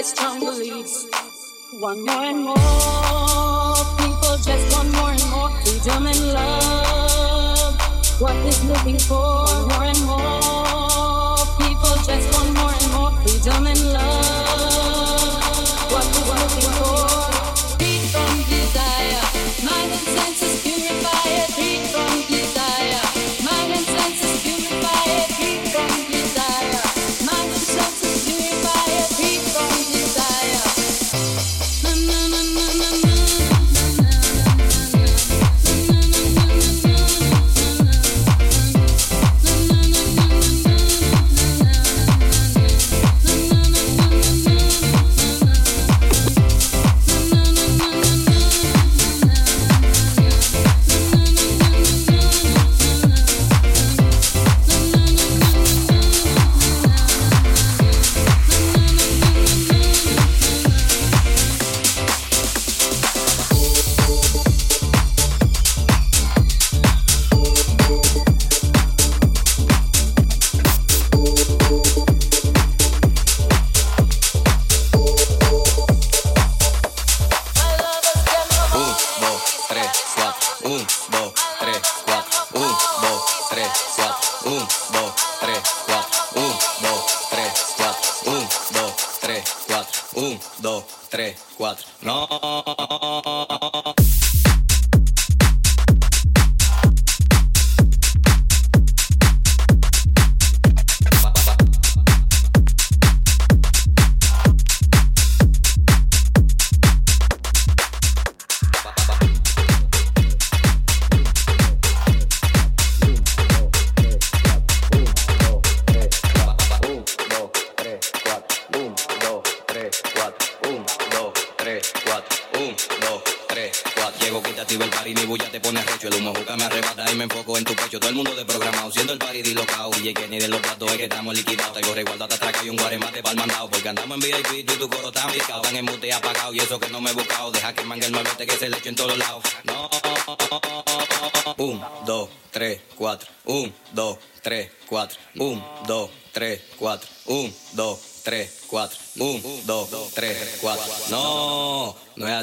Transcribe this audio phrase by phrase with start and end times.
[0.00, 1.06] get strong beliefs.
[1.72, 2.56] One more and more
[3.98, 7.74] people just want more and more freedom and love.
[8.18, 9.44] What is living for?
[9.44, 10.39] One more and more.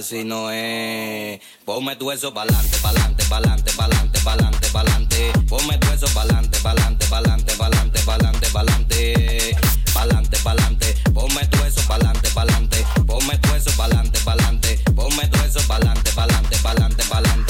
[0.08, 1.40] Si no es.
[1.66, 5.34] Ponme tu eso pa'lante, pa'lante, pa'lante, pa'lante, pa'lante, pa'lante.
[5.50, 9.56] Ponme tu eso pa'lante, pa'lante, pa'lante, pa'lante, pa'lante, pa'lante.
[9.94, 10.96] Pa'lante, pa'lante.
[11.14, 12.86] Ponme tu eso pa'lante, pa'lante.
[13.06, 14.80] Ponme tu eso pa'lante, pa'lante.
[14.96, 17.47] Ponme tu eso pa'lante, pa'lante, pa'lante, pa'lante,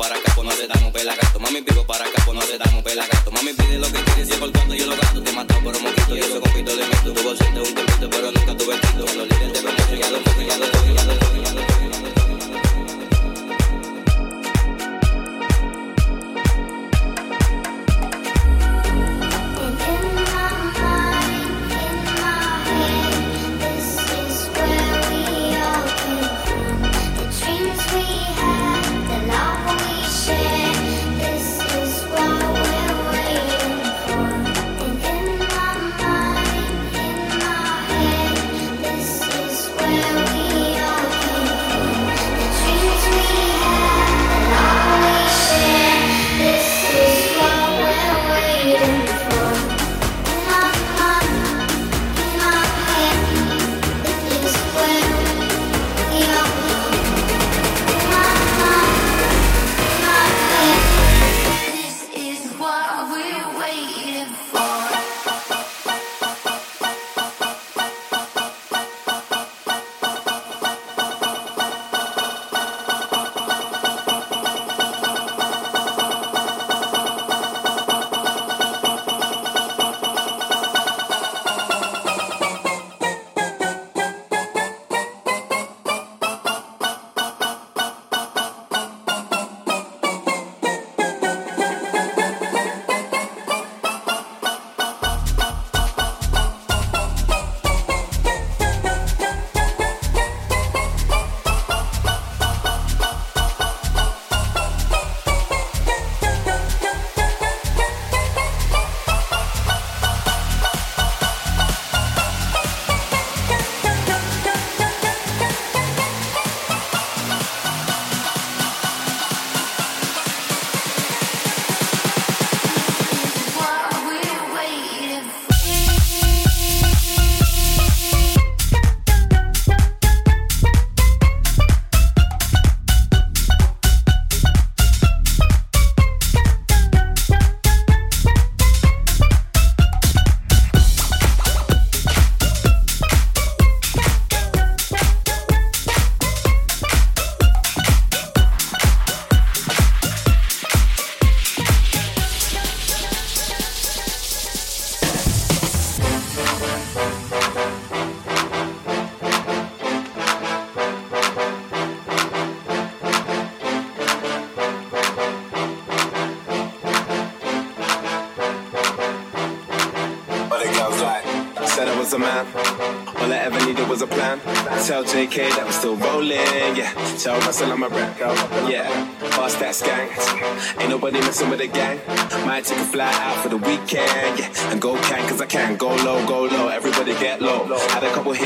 [0.00, 1.38] para acá, pues no te damos pelagato.
[1.38, 3.29] Mami, vivo para acá, pues no te damos pelagato.
[3.29, 3.29] Mami,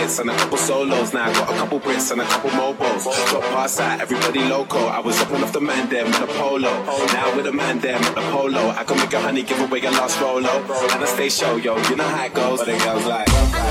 [0.04, 1.12] hits and a couple solos.
[1.12, 3.04] Now I got a couple Brits and a couple mobiles.
[3.04, 4.78] Got past that, everybody loco.
[4.78, 6.72] I was upping off the man there with a polo.
[7.12, 8.70] Now with a man there with a polo.
[8.70, 10.54] I can make a honey give away a lost rolo.
[10.92, 11.76] And I stay show, yo.
[11.88, 12.58] You know how it goes.
[12.60, 13.63] But it goes like.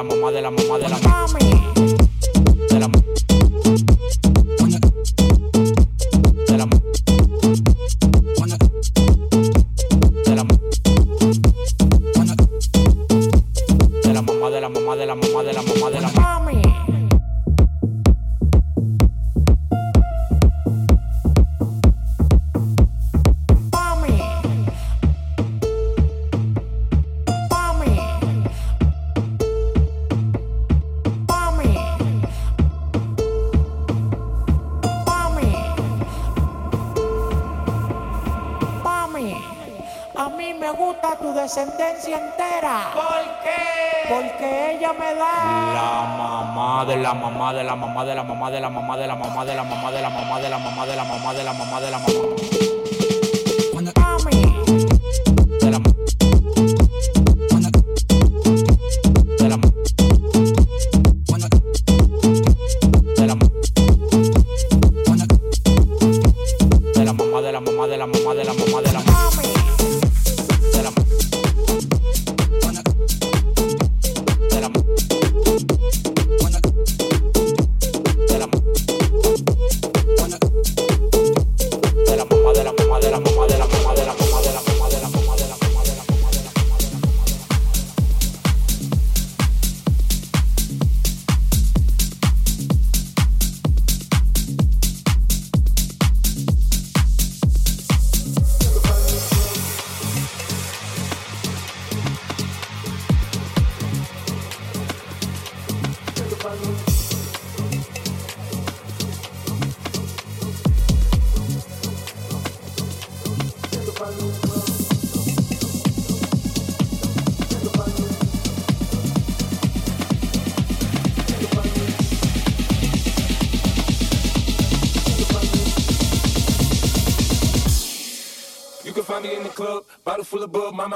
[0.00, 1.39] La mamá de la mamá de la mamá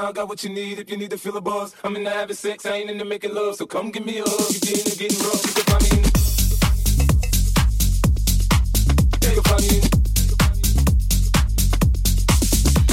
[0.05, 1.75] now I got what you need if you need to feel a buzz.
[1.83, 4.53] I'm into having sex, I ain't into making love, so come give me a hug.
[4.53, 6.11] You get into getting rough, you can find me in the...
[9.23, 9.89] Yeah, you find me in the...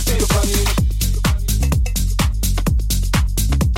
[0.08, 0.80] Yeah, you find me in the...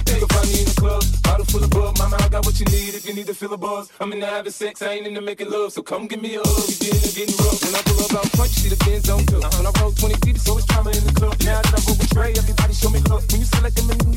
[0.05, 1.97] Yeah, find me in the club, bottle full of bug.
[1.97, 3.89] Mama, I got what you need if you need to feel a buzz.
[3.99, 6.69] I'm into having sex, I ain't into making love, so come give me a hug.
[6.69, 7.57] You get into getting rough.
[7.65, 9.43] When I pull up, I'm punch, see the Benz on top.
[9.43, 9.57] Uh-huh.
[9.57, 11.33] When I roll 20 feet, so it's drama in the club.
[11.41, 13.23] Now that I roll with Trey, everybody Show me love.
[13.31, 14.12] When you select them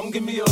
[0.00, 0.49] Don't give me a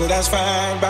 [0.00, 0.80] so that's fine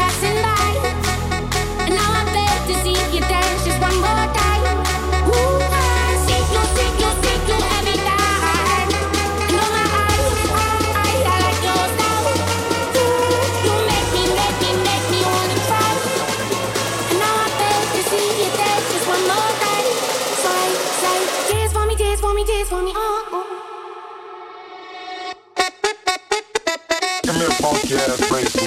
[0.00, 0.72] passing by.
[1.86, 3.59] And now I beg to see you dance.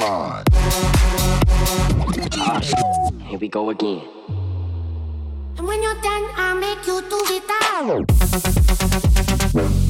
[0.03, 0.43] Here
[3.39, 4.01] we go again.
[5.57, 7.43] And when you're done, I'll make you do it
[9.55, 9.82] all.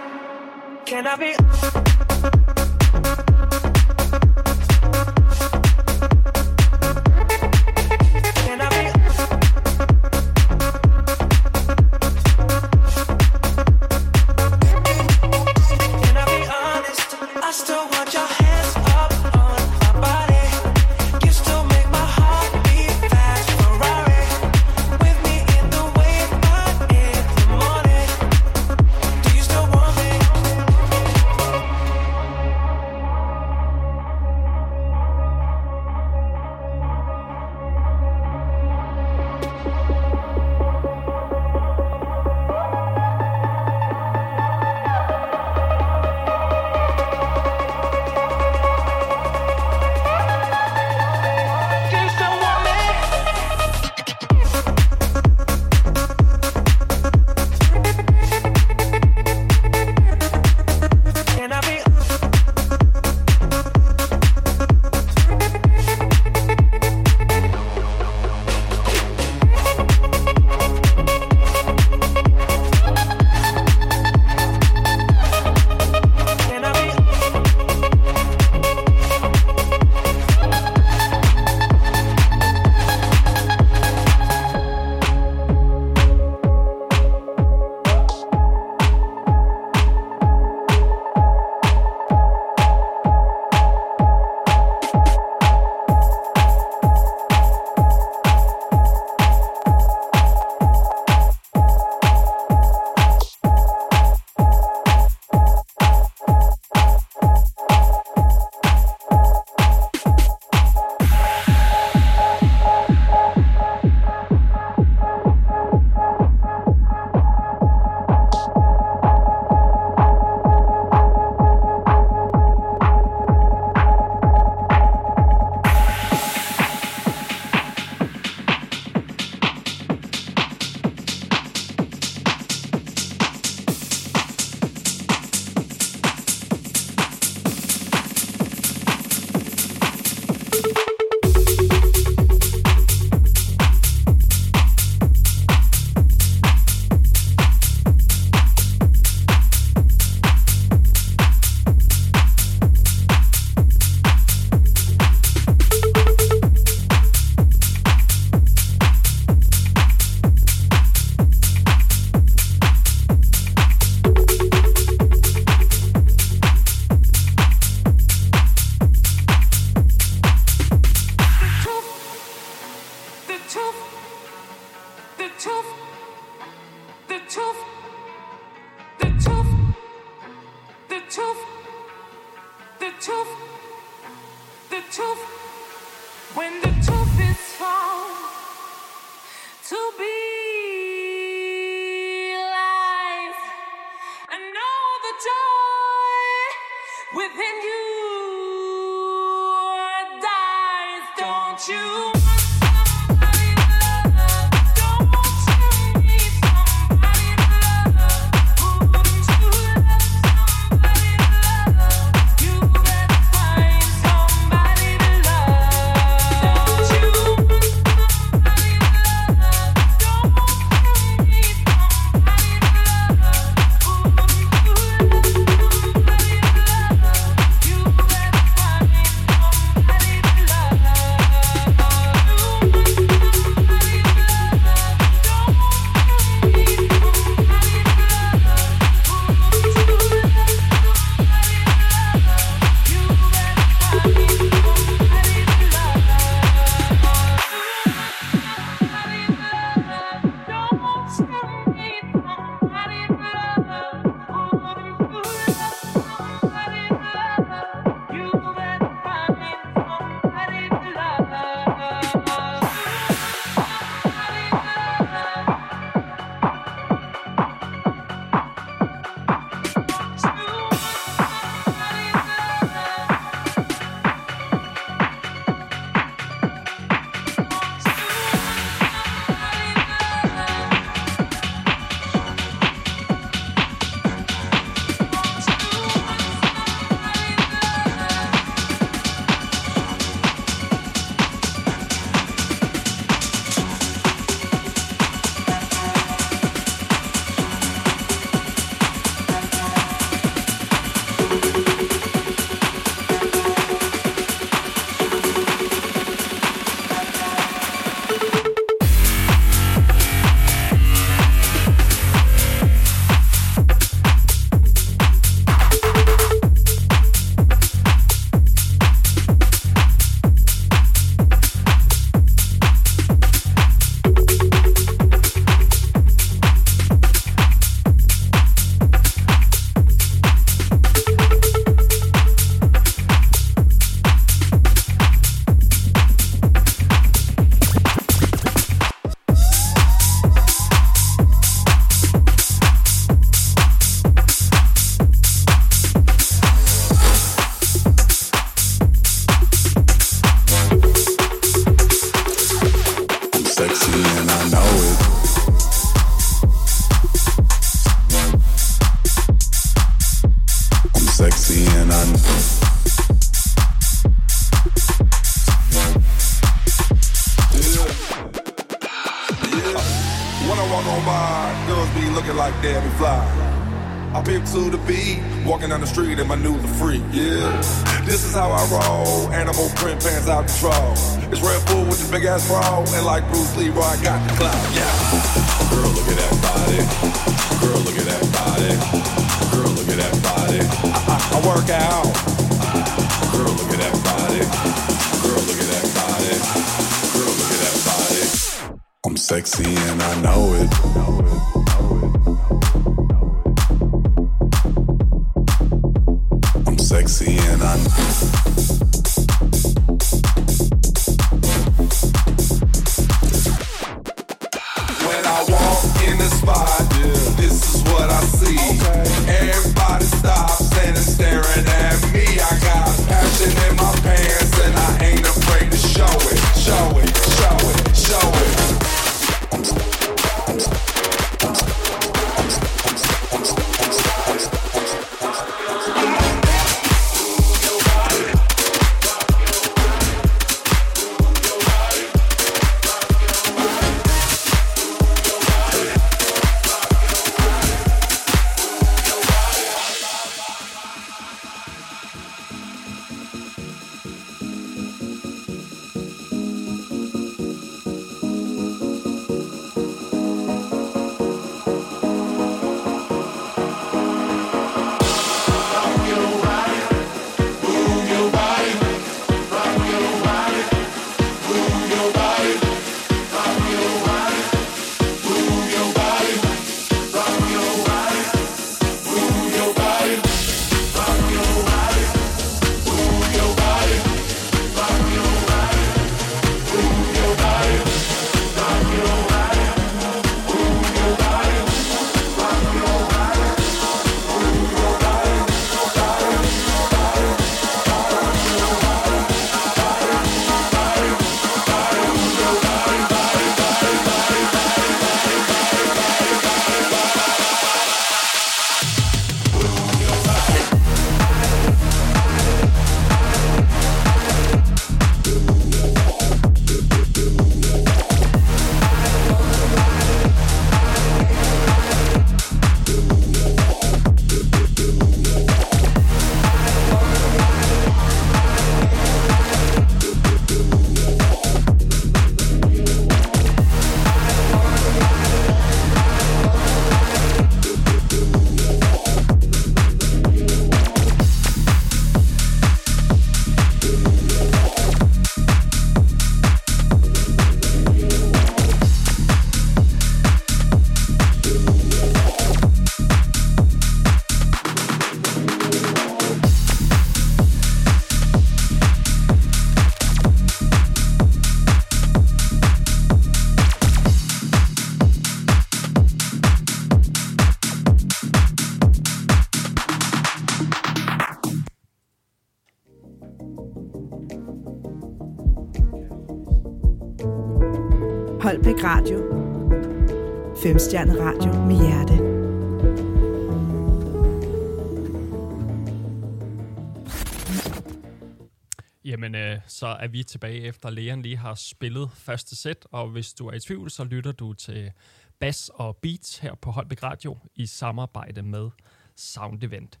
[590.02, 593.60] Er vi tilbage efter lægeren lige har spillet første sæt, og hvis du er i
[593.60, 594.92] tvivl, så lytter du til
[595.38, 598.70] Bass og Beats her på Holbæk Radio i samarbejde med
[599.16, 600.00] Sound Event.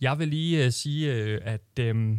[0.00, 2.18] Jeg vil lige øh, sige, øh, at øh,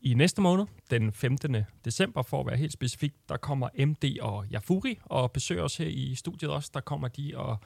[0.00, 1.56] i næste måned, den 15.
[1.84, 5.86] december, for at være helt specifik, der kommer MD og Jafuri og besøger os her
[5.86, 6.70] i studiet også.
[6.74, 7.58] Der kommer de og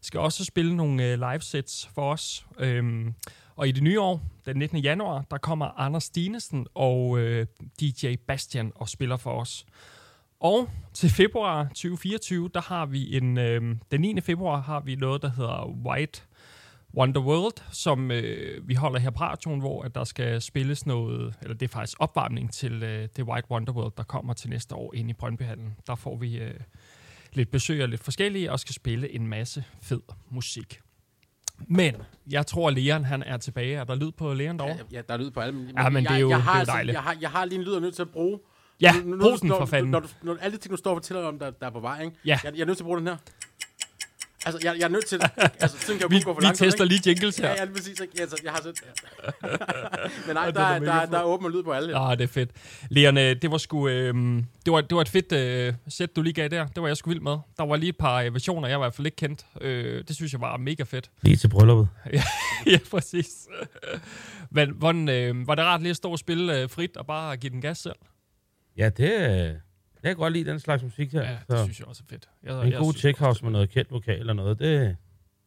[0.00, 2.46] skal også spille nogle øh, live sets for os.
[2.58, 3.14] Øhm,
[3.56, 4.78] og i det nye år, den 19.
[4.78, 7.46] januar, der kommer Anders Stinesen og øh,
[7.80, 9.66] DJ Bastian og spiller for os.
[10.40, 14.20] Og til februar 2024, der har vi en, øh, den 9.
[14.20, 16.22] februar har vi noget, der hedder White
[16.94, 21.34] Wonder World, som øh, vi holder her på radioen, hvor at der skal spilles noget,
[21.42, 24.74] eller det er faktisk opvarmning til øh, det White Wonder World, der kommer til næste
[24.74, 25.76] år ind i Brøndbyhallen.
[25.86, 26.60] Der får vi øh,
[27.32, 30.80] lidt besøg af lidt forskellige, og skal spille en masse fed musik.
[31.68, 31.94] Men
[32.30, 33.74] jeg tror, Leon han er tilbage.
[33.76, 34.76] Er der lyd på Leon derovre?
[34.92, 35.54] Ja, der er lyd på alle.
[35.58, 36.94] Men, Ja, men det er jeg, jo- jeg det er har, altså- dejligt.
[36.94, 38.38] Jeg har, jeg har lige en lyd, jeg er nødt til at bruge.
[38.80, 39.90] Ja, Nu- brug den når, for fanden.
[39.90, 41.80] Når, du, når alle de ting, du står og fortæller om, der, der er på
[41.80, 42.16] vej, ikke?
[42.24, 42.38] Ja.
[42.44, 43.16] Jeg, jeg er nødt til at bruge den her.
[44.46, 45.20] Altså, jeg, jeg er nødt til...
[45.62, 46.58] altså, sådan kan jeg Vi- gå for vi langt.
[46.58, 47.48] tester lige jingles her.
[47.48, 48.00] Ja, ja, lige præcis.
[48.00, 48.12] Ikke?
[48.20, 48.82] Altså, jeg har set...
[49.42, 49.48] Ja.
[50.26, 51.10] Men nej, der, er er, der, fed.
[51.12, 51.98] der er åben lyd på alle.
[51.98, 52.10] Ja.
[52.10, 52.50] Ah, det er fedt.
[52.90, 54.14] Leon, øh, det var sgu, øh,
[54.64, 56.66] det, var, det var et fedt øh, sæt, du lige gav der.
[56.66, 57.36] Det var jeg sgu vild med.
[57.58, 59.46] Der var lige et par øh, versioner, jeg i hvert fald ikke kendt.
[59.60, 61.10] Øh, det synes jeg var mega fedt.
[61.22, 61.88] Lige til brylluppet.
[62.12, 62.22] ja,
[62.66, 63.28] ja, præcis.
[64.50, 67.36] Men hvordan, øh, var det rart lige at stå og spille øh, frit og bare
[67.36, 67.94] give den gas selv?
[68.76, 69.56] Ja, det,
[70.02, 71.22] jeg kan godt lide den slags musik her.
[71.22, 72.28] Ja, så det synes jeg også er fedt.
[72.42, 74.96] Jeg, en jeg god synes tech house med noget kendt vokal eller noget, det,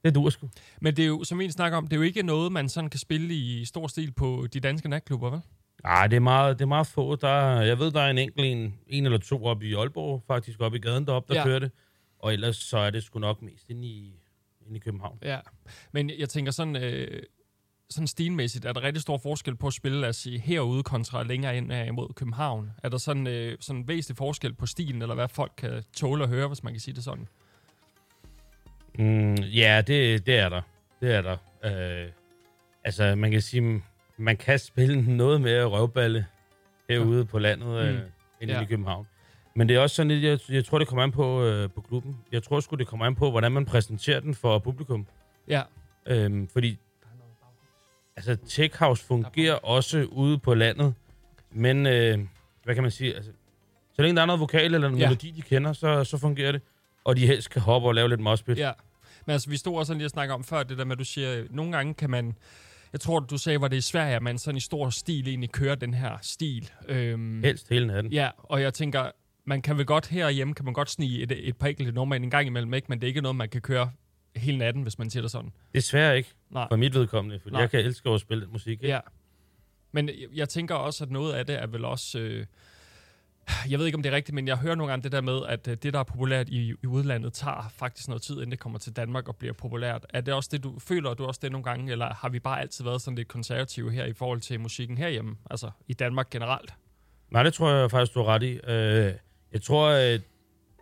[0.03, 0.49] det dur sgu.
[0.81, 2.89] Men det er jo, som vi snakker om, det er jo ikke noget, man sådan
[2.89, 5.41] kan spille i stor stil på de danske natklubber, vel?
[5.83, 7.15] Nej, det er meget, det er meget få.
[7.15, 10.23] Der, er- jeg ved, der er en enkelt en, en eller to oppe i Aalborg,
[10.27, 11.45] faktisk oppe i gaden deroppe, der ja.
[11.45, 11.71] kører det.
[12.19, 14.13] Og ellers så er det sgu nok mest inde i,
[14.67, 15.19] inde i København.
[15.23, 15.39] Ja,
[15.91, 17.23] men jeg tænker sådan, øh,
[17.89, 21.23] sådan stilmæssigt, er der rigtig stor forskel på at spille, lad os sige, herude kontra
[21.23, 22.71] længere ind øh, mod København?
[22.83, 26.23] Er der sådan, øh, sådan en væsentlig forskel på stilen, eller hvad folk kan tåle
[26.23, 27.27] at høre, hvis man kan sige det sådan?
[28.99, 30.61] Mm, ja, det, det er der.
[31.01, 31.37] Det er der.
[32.03, 32.11] Øh,
[32.83, 33.83] altså, man kan sige,
[34.17, 36.25] man kan spille noget mere røvballe
[36.89, 37.23] herude ja.
[37.23, 38.01] på landet, øh, Mm.
[38.41, 38.61] end ja.
[38.61, 39.07] i København.
[39.55, 41.81] Men det er også sådan lidt, jeg, jeg tror, det kommer an på, øh, på
[41.81, 42.17] klubben.
[42.31, 45.07] Jeg tror sgu, det kommer an på, hvordan man præsenterer den for publikum.
[45.47, 45.61] Ja.
[46.07, 46.77] Øhm, fordi,
[48.15, 50.93] altså, Tech House fungerer også ude på landet,
[51.51, 52.19] men, øh,
[52.63, 53.31] hvad kan man sige, altså,
[53.93, 55.05] så længe der er noget vokal eller en Ja.
[55.07, 56.61] melodi, de kender, så, så fungerer det.
[57.03, 58.57] Og de helst kan hoppe og lave lidt moshpit.
[58.57, 58.71] Ja,
[59.25, 61.03] men altså, vi stod også lige og snakke om før, det der med, at du
[61.05, 62.35] siger, øh, nogle gange kan man,
[62.93, 65.51] jeg tror, du sagde, var det i Sverige, at man sådan i stor stil egentlig
[65.51, 66.71] kører den her stil.
[66.87, 68.11] Øhm, Helst hele natten.
[68.13, 69.11] Ja, og jeg tænker,
[69.45, 72.29] man kan vel godt herhjemme, kan man godt snige et, et par enkelte numre en
[72.29, 72.85] gang imellem, ikke?
[72.89, 73.91] men det er ikke noget, man kan køre
[74.35, 75.51] hele natten, hvis man siger det sådan.
[75.73, 76.67] Desværre ikke, Nej.
[76.69, 78.71] for mit vedkommende, for jeg kan elske at spille den musik.
[78.71, 78.87] Ikke?
[78.87, 78.99] Ja.
[79.91, 82.19] Men jeg, jeg tænker også, at noget af det er vel også...
[82.19, 82.45] Øh,
[83.69, 85.39] jeg ved ikke, om det er rigtigt, men jeg hører nogle gange det der med,
[85.47, 88.59] at øh, det, der er populært i, i udlandet, tager faktisk noget tid, inden det
[88.59, 90.05] kommer til Danmark og bliver populært.
[90.09, 92.61] Er det også det, du føler, du også det nogle gange, eller har vi bare
[92.61, 96.73] altid været sådan lidt konservative her i forhold til musikken herhjemme, altså i Danmark generelt?
[97.31, 98.59] Nej, det tror jeg faktisk, du har ret i.
[98.67, 99.13] Øh,
[99.51, 100.21] jeg tror, at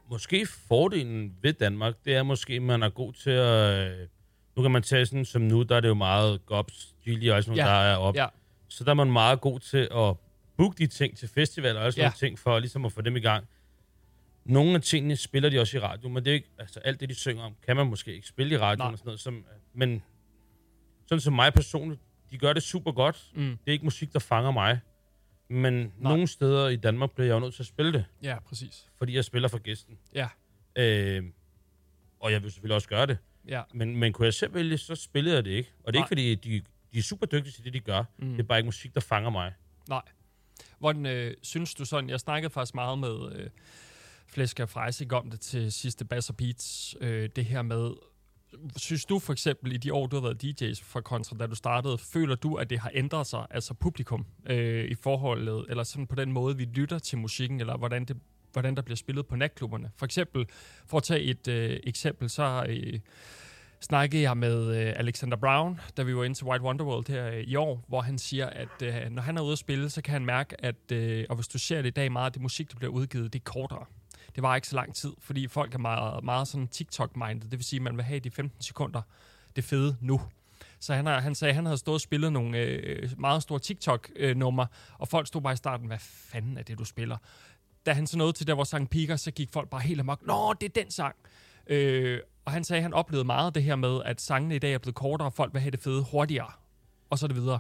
[0.10, 3.91] måske fordelen ved Danmark, det er måske, at man er god til at...
[3.91, 4.08] Øh,
[4.56, 7.43] nu kan man tage sådan som nu, der er det jo meget Gobs, Gilly og
[7.43, 8.16] sådan noget, Ja, der er op.
[8.16, 8.28] ja.
[8.68, 10.16] Så der er man meget god til at
[10.58, 12.06] booke de ting til festivaler og sådan Ja.
[12.08, 13.45] nogle ting, for ligesom at få dem i gang.
[14.45, 17.10] Nogle af tingene spiller de også i radio, men det er ikke, altså alt det,
[17.10, 18.91] de synger om, kan man måske ikke spille i radio Nej.
[18.91, 19.20] og sådan noget.
[19.20, 20.04] Som, men
[21.08, 22.01] sådan som mig personligt,
[22.32, 23.32] de gør det super godt.
[23.36, 23.41] Mm.
[23.43, 24.80] Det er ikke musik, der fanger mig.
[25.48, 25.91] Men Nej.
[25.98, 28.06] nogle steder i Danmark bliver jeg jo nødt til at spille det.
[28.24, 28.89] Ja, præcis.
[28.98, 29.98] Fordi jeg spiller for gæsten.
[30.16, 30.28] Ja.
[30.76, 31.24] Øh,
[32.20, 33.18] og jeg vil selvfølgelig også gøre det.
[33.48, 33.62] Ja.
[33.74, 35.72] Men, men kunne jeg selv vælge, så spillede jeg det ikke.
[35.84, 36.06] Og det er Nej.
[36.06, 36.64] ikke, fordi de,
[36.94, 38.04] de er super dygtige til det, de gør.
[38.18, 38.32] Mm.
[38.32, 39.54] Det er bare ikke musik, der fanger mig.
[39.89, 40.02] Nej.
[40.80, 43.50] Hvordan øh, synes du sådan, jeg snakkede faktisk meget med øh,
[44.28, 47.91] Flæsk og Freisig om det til sidste Bass Beats, øh, det her med,
[48.78, 51.56] synes du for eksempel i de år, du har været DJ's fra Kontra, da du
[51.56, 56.08] startede, føler du, at det har ændret sig, altså publikum, øh, i forholdet, eller sådan
[56.08, 58.18] på den måde, vi lytter til musikken, eller hvordan, det,
[58.51, 59.91] hvordan der bliver spillet på natklubberne?
[59.95, 60.45] For eksempel,
[60.86, 62.99] for at tage et øh, eksempel, så øh,
[63.82, 67.39] snakkede jeg med øh, Alexander Brown, da vi var inde til White Wonderworld her øh,
[67.39, 70.12] i år, hvor han siger, at øh, når han er ude at spille, så kan
[70.12, 72.72] han mærke, at, øh, og hvis du ser det i dag, meget at det musik,
[72.72, 73.86] der bliver udgivet, det er kortere.
[74.36, 77.42] Det var ikke så lang tid, fordi folk er meget, meget sådan TikTok-minded.
[77.42, 79.02] Det vil sige, at man vil have de 15 sekunder
[79.56, 80.22] det fede nu.
[80.80, 83.60] Så han, har, han sagde, at han havde stået og spillet nogle øh, meget store
[83.60, 84.68] TikTok-numre,
[84.98, 87.18] og folk stod bare i starten, hvad fanden er det, du spiller?
[87.86, 90.28] da han så nåede til der, hvor sang piker, så gik folk bare helt amok.
[90.28, 91.16] Nå, det er den sang.
[91.68, 94.74] Øh, og han sagde, at han oplevede meget det her med, at sangene i dag
[94.74, 96.52] er blevet kortere, og folk vil have det fede hurtigere.
[97.10, 97.60] Og så det videre.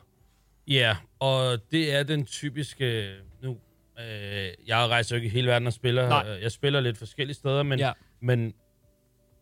[0.67, 3.15] Ja, og det er den typiske...
[3.41, 3.57] Nu,
[3.99, 6.09] øh, jeg rejser jo ikke i hele verden og spiller.
[6.09, 6.35] Nej.
[6.35, 7.91] Øh, Jeg spiller lidt forskellige steder, men, Ja.
[8.21, 8.45] men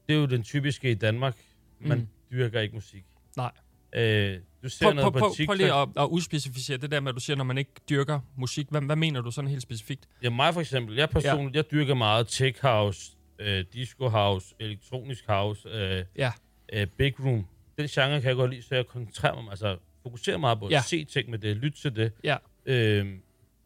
[0.10, 1.36] det er jo den typiske i Danmark.
[1.80, 2.08] Man Mm.
[2.32, 3.04] dyrker ikke musik.
[3.38, 3.52] Nej.
[3.96, 5.48] Øh, du ser Prøv, noget på prøv, TikTok.
[5.48, 8.20] prøv lige at, at udspecificere det der med, at du siger, når man ikke dyrker
[8.38, 8.68] musik.
[8.70, 10.08] Hvad, hvad mener du sådan helt specifikt?
[10.24, 10.96] Ja, mig for eksempel.
[10.96, 11.58] Jeg personligt, ja.
[11.60, 16.32] jeg dyrker meget tech house, øh, disco house, elektronisk house, øh, Ja.
[16.74, 17.48] øh, big room.
[17.78, 20.72] Den genre kan jeg godt lide, så jeg koncentrerer mig, altså fokuserer meget på at
[20.72, 20.82] Ja.
[20.82, 22.12] se ting med det, lytte til det.
[22.24, 22.38] Ja.
[22.66, 23.08] Øh,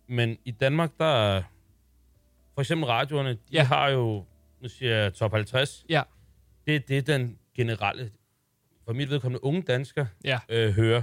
[0.08, 1.44] men i Danmark, der er
[2.54, 3.64] for eksempel radioerne, de Ja.
[3.64, 4.26] har jo,
[4.62, 5.86] nu siger jeg top 50.
[5.90, 6.02] Ja.
[6.68, 8.12] Det, det er den generelle,
[8.86, 10.40] for mit vedkommende unge dansker, Ja.
[10.50, 11.02] øh, hører.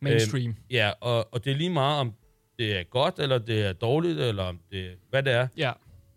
[0.00, 0.50] Mainstream.
[0.50, 2.14] Øhm, ja, og, og det er lige meget, om
[2.58, 5.48] det er godt, eller det er dårligt, eller om det hvad det er.
[5.56, 5.72] Ja.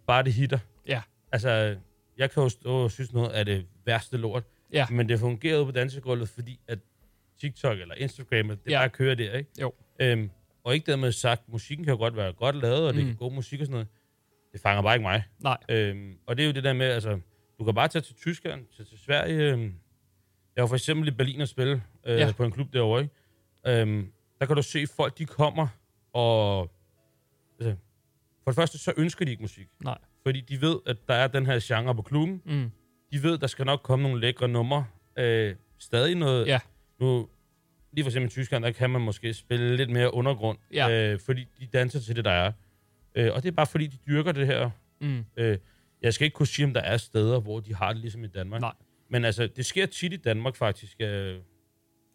[0.08, 0.60] Bare det hitter.
[0.88, 1.02] Ja.
[1.32, 1.78] Altså,
[2.18, 4.44] jeg kan jo stå og synes noget af det værste lort.
[4.74, 4.86] Ja.
[4.92, 6.80] Men det fungerede på dansegulvet, fordi at
[7.42, 8.80] TikTok eller Instagram, det ja.
[8.80, 9.50] bare kører der, ikke?
[9.62, 9.74] Jo.
[10.00, 10.30] Øhm,
[10.66, 13.08] og ikke dermed sagt, musikken kan jo godt være godt lavet, og det Mm.
[13.08, 13.88] kan god musik og sådan noget.
[14.54, 15.24] Det fanger bare ikke mig.
[15.40, 15.58] Nej.
[15.70, 17.20] Øhm, og det er jo det der med, altså,
[17.60, 19.52] du kan bare tage til Tyskland, tage til Sverige.
[19.52, 19.74] Øhm,
[20.56, 22.32] jeg var for eksempel i Berlin og spille øh, Ja.
[22.32, 23.82] på en klub derovre, ikke?
[23.82, 25.68] Øhm, der kan du se, folk de kommer,
[26.14, 26.72] og
[27.60, 27.76] altså,
[28.44, 29.68] for det første, så ønsker de ikke musik.
[29.84, 29.98] Nej.
[30.24, 32.42] Fordi de ved, at der er den her genre på klubben.
[32.46, 32.72] Mm.
[33.12, 34.86] De ved, der skal nok komme nogle lækre numre.
[35.18, 36.48] Øh, stadig noget...
[36.48, 36.60] Ja.
[37.00, 37.28] Nu,
[37.96, 40.58] lige for eksempel i Tyskland, der kan man måske spille lidt mere undergrund.
[40.74, 41.12] Ja.
[41.14, 42.52] Øh, fordi de danser til det, der er.
[43.16, 44.70] Øh, og det er bare fordi, de dyrker det her.
[45.02, 45.26] Mm.
[45.38, 45.58] Øh,
[46.02, 48.28] jeg skal ikke kunne sige, om der er steder, hvor de har det ligesom i
[48.28, 48.62] Danmark.
[48.62, 48.74] Nej.
[49.10, 50.96] Men altså, det sker tit i Danmark faktisk.
[51.00, 51.36] Øh,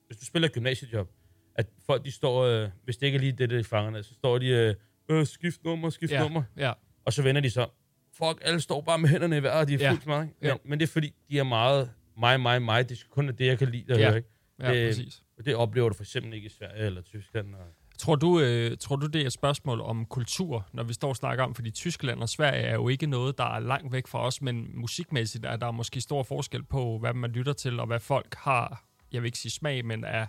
[0.07, 1.11] hvis du spiller gymnasiejob,
[1.55, 4.39] at folk de står, øh, hvis det ikke er lige det, de fanger, så står
[4.39, 4.75] de, øh,
[5.09, 6.23] øh skift nummer, skift Ja.
[6.23, 6.43] nummer.
[6.57, 6.73] Ja.
[7.05, 7.67] Og så vender de så,
[8.13, 9.91] fuck, alle står bare med hænderne i vejret, og de er Ja.
[9.91, 10.29] fuldt meget.
[10.43, 10.49] Jo.
[10.49, 12.89] Men, men det er fordi, de er meget mig, mig, mig.
[12.89, 14.07] Det er kun det, jeg kan lide at Ja.
[14.07, 14.17] høre.
[14.17, 14.29] Ikke?
[14.63, 17.55] Ja, det, præcis og det oplever du for eksempel ikke i Sverige eller Tyskland.
[17.55, 17.61] Og,
[17.99, 21.17] Tror du, øh, tror du, det er et spørgsmål om kultur, når vi står og
[21.17, 24.27] snakker om, fordi Tyskland og Sverige er jo ikke noget, der er langt væk fra
[24.27, 28.01] os, men musikmæssigt er der måske stor forskel på, hvad man lytter til, og hvad
[28.01, 30.27] folk har, jeg vil ikke sige smag, men er,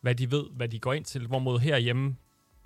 [0.00, 1.26] hvad de ved, hvad de går ind til.
[1.26, 2.16] Hvorimod herhjemme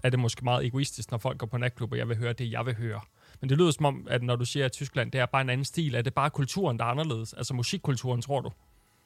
[0.05, 2.51] er det måske meget egoistisk, når folk går på natklub, og jeg vil høre det,
[2.53, 3.01] jeg vil høre.
[3.41, 5.51] Men det lyder som om, at når du siger, at Tyskland, det er bare en
[5.51, 7.33] anden stil, er det bare kulturen, der er anderledes?
[7.33, 8.51] Altså musikkulturen, tror du?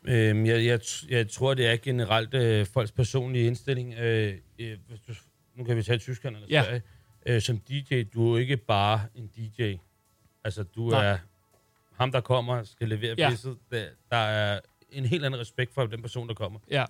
[0.04, 3.94] Øhm, jeg, jeg, jeg tror, det er generelt øh, folks personlige indstilling.
[3.94, 4.78] Øh, øh,
[5.08, 5.12] du,
[5.54, 6.64] nu kan vi tage Tyskland eller Ja.
[6.64, 6.82] Sverige.
[7.26, 9.74] Øh, som DJ, du er jo ikke bare en DJ.
[10.44, 11.06] Altså, du Nej.
[11.06, 11.18] er
[11.94, 13.30] ham, der kommer, skal levere Ja.
[13.30, 13.56] pisset.
[13.70, 16.58] Der, der er en helt anden respekt for den person, der kommer.
[16.70, 16.84] Ja.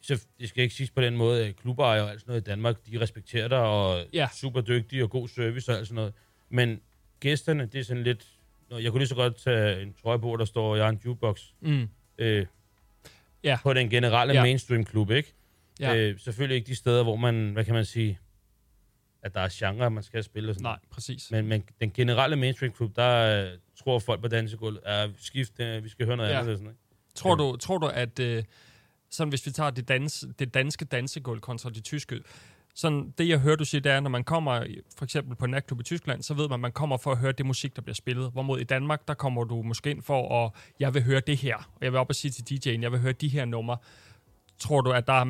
[0.00, 2.44] Så det skal ikke siges på den måde, at klubejere og alt sådan noget i
[2.44, 4.22] Danmark, de respekterer dig, og Ja.
[4.24, 6.12] er super dygtige og god service og alt sådan noget.
[6.48, 6.80] Men
[7.20, 8.26] gæsterne, det er sådan lidt...
[8.70, 11.00] Nå, Jeg kunne lige så godt tage en trøje på, der står, jeg er en
[11.04, 11.42] jukebox.
[11.60, 11.88] Mm.
[12.18, 12.46] Øh,
[13.44, 13.58] Ja.
[13.62, 14.42] på den generelle Ja.
[14.42, 15.34] mainstream-klub, ikke?
[15.80, 15.96] Ja.
[15.96, 18.18] Øh, selvfølgelig ikke de steder, hvor man, hvad kan man sige,
[19.22, 21.30] at der er genre, man skal spille og sådan Nej, præcis.
[21.30, 25.88] Men, men den generelle mainstream-klub, der øh, tror folk på dansegulvet, er skift, øh, vi
[25.88, 26.40] skal høre noget Ja.
[26.40, 26.58] andet.
[26.58, 26.80] Sådan, ikke?
[27.14, 28.44] Tror du, tror du at øh,
[29.10, 32.20] sådan hvis vi tager det, dans, det danske dansegulv kontra det tyske,
[32.78, 34.64] sådan det jeg hører, du siger, det er, når man kommer
[34.98, 37.18] for eksempel på en natklub i Tyskland, så ved man, at man kommer for at
[37.18, 38.30] høre det musik, der bliver spillet.
[38.32, 41.56] Hvorimod i Danmark, der kommer du måske ind for at, jeg vil høre det her,
[41.56, 43.76] og jeg vil op og sige til DJ'en, jeg vil høre de her numre.
[44.58, 45.24] Tror du, at der er,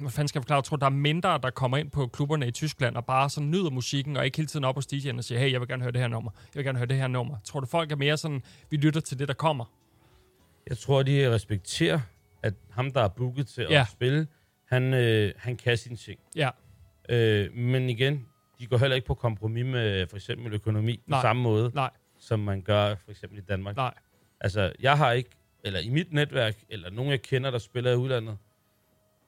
[0.00, 2.50] hvad fanden skal jeg forklare, tror der er mindre, der kommer ind på klubberne i
[2.50, 5.38] Tyskland og bare sådan nyder musikken, og ikke hele tiden op hos DJ'en og siger,
[5.38, 7.36] hey, jeg vil gerne høre det her nummer, jeg vil gerne høre det her nummer.
[7.44, 9.64] Tror du, folk er mere sådan, vi lytter til det, der kommer?
[10.68, 12.00] Jeg tror, de respekterer,
[12.42, 13.80] at ham, der er booket til Ja.
[13.80, 14.26] at spille,
[14.68, 16.20] han, øh, han kan sine ting.
[16.36, 16.50] Ja.
[17.08, 21.18] Øh, men igen, de går heller ikke på kompromis med for eksempel økonomi Nej.
[21.18, 21.90] på samme måde, Nej.
[22.18, 23.76] som man gør for eksempel i Danmark.
[23.76, 23.94] Nej.
[24.40, 25.30] Altså, jeg har ikke,
[25.64, 28.38] eller i mit netværk, eller nogen jeg kender, der spiller i udlandet,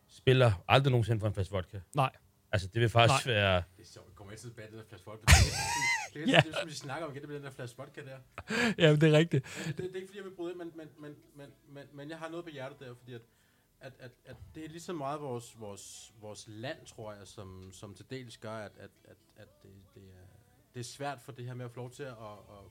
[0.08, 1.80] spiller aldrig nogensinde for en flaske vodka.
[1.94, 2.10] Nej.
[2.52, 3.34] Altså, det vil faktisk Nej.
[3.34, 3.62] være...
[3.76, 5.24] Det er sjovt, vi kommer altid tilbage til den der flaske vodka.
[5.26, 6.40] Det er, det er, Ja.
[6.40, 8.18] det er, som vi snakker om igen, det bliver den der flaske vodka der.
[8.84, 9.44] Ja, det er rigtigt.
[9.66, 12.10] Men Det, det, er ikke fordi, jeg vil bryde men, men, men, men, men, men
[12.10, 13.20] jeg har noget på hjertet der, fordi at,
[13.80, 17.72] at, at, at det er lige så meget vores, vores, vores land, tror jeg, som,
[17.72, 20.26] som til dels gør, at, at, at, at det, det, er,
[20.74, 22.64] det er svært for det her med at få lov til at, at,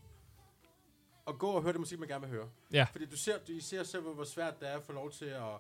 [1.28, 2.50] at gå og høre det musik, man gerne vil høre.
[2.74, 2.88] Ja.
[2.92, 5.26] Fordi du ser, du I ser selv, hvor svært det er at få lov til
[5.26, 5.60] at,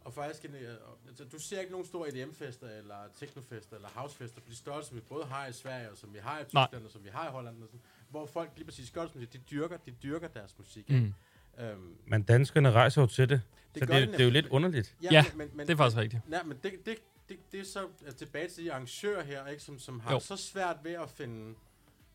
[0.00, 0.74] og faktisk, øh,
[1.08, 4.96] altså, du ser ikke nogen store EDM-fester, eller technofester, eller housefester, på de størrelser, som
[4.96, 6.66] vi både har i Sverige, og som vi har i Nej.
[6.66, 7.80] Tyskland, og som vi har i Holland, og sådan,
[8.10, 10.90] hvor folk lige præcis gør det, de dyrker, de dyrker deres musik.
[10.90, 10.94] Mm.
[10.96, 11.14] ikke?
[11.60, 13.42] Øhm, Men danskerne rejser jo til det.
[13.74, 14.96] Det så det, det det er jo lidt underligt.
[15.02, 15.24] Ja,
[15.58, 16.28] det er faktisk rigtigt.
[16.28, 16.96] Nej, men det, det,
[17.28, 20.20] det, det er så øh, tilbage til de arrangører her, ikke, som, som har Jo.
[20.20, 21.54] så svært ved at finde,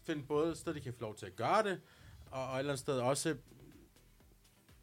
[0.03, 1.79] finde både et sted, de kan få lov til at gøre det,
[2.31, 3.35] og, og et eller andet sted også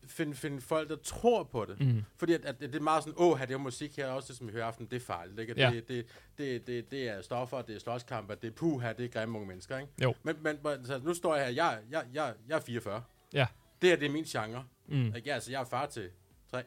[0.07, 1.81] finde, finde folk, der tror på det.
[1.81, 2.05] Mhm.
[2.17, 4.47] Fordi at, at det er meget sådan, åh, det her musik her, også det, som
[4.47, 5.39] vi hører aften, det er farligt.
[5.39, 5.55] Ikke?
[5.57, 5.71] Ja.
[5.71, 6.07] Det, det,
[6.39, 9.49] det, det, det er stoffer, det er slåskamper, det er puha, det er grimme unge
[9.49, 9.79] mennesker.
[9.79, 9.93] Ikke?
[10.03, 10.15] Jo.
[10.23, 13.03] Men, men men, så nu står jeg her, jeg, jeg, jeg, jeg er 44.
[13.33, 13.47] Ja.
[13.83, 14.65] Det her, det er min genre.
[14.87, 15.07] Mm.
[15.07, 15.23] Ikke?
[15.27, 16.09] Ja, altså, jeg er far til
[16.51, 16.63] tre.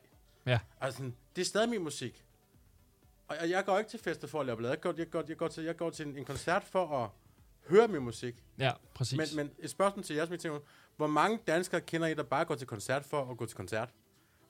[0.45, 0.59] Ja.
[0.81, 2.23] Altså, det er stadig min musik.
[3.27, 4.71] Og og jeg går ikke til fester for at lave blade.
[4.71, 7.09] Jeg går, jeg går, jeg går til, jeg går til en, en koncert for at
[7.69, 8.35] høre min musik.
[8.59, 9.17] Ja, præcis.
[9.17, 10.53] Men, men et spørgsmål til jeres meeting.
[10.97, 13.89] Hvor mange danskere kender I, der bare går til koncert for at gå til koncert?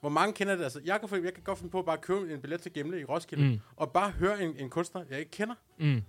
[0.00, 0.64] Hvor mange kender det?
[0.64, 3.00] Altså, jeg kan, jeg kan godt finde på at bare købe en billet til Gimle
[3.00, 3.60] i Roskilde, Mm.
[3.76, 5.54] og bare høre en, en kunstner, jeg ikke kender.
[5.78, 6.02] Mm.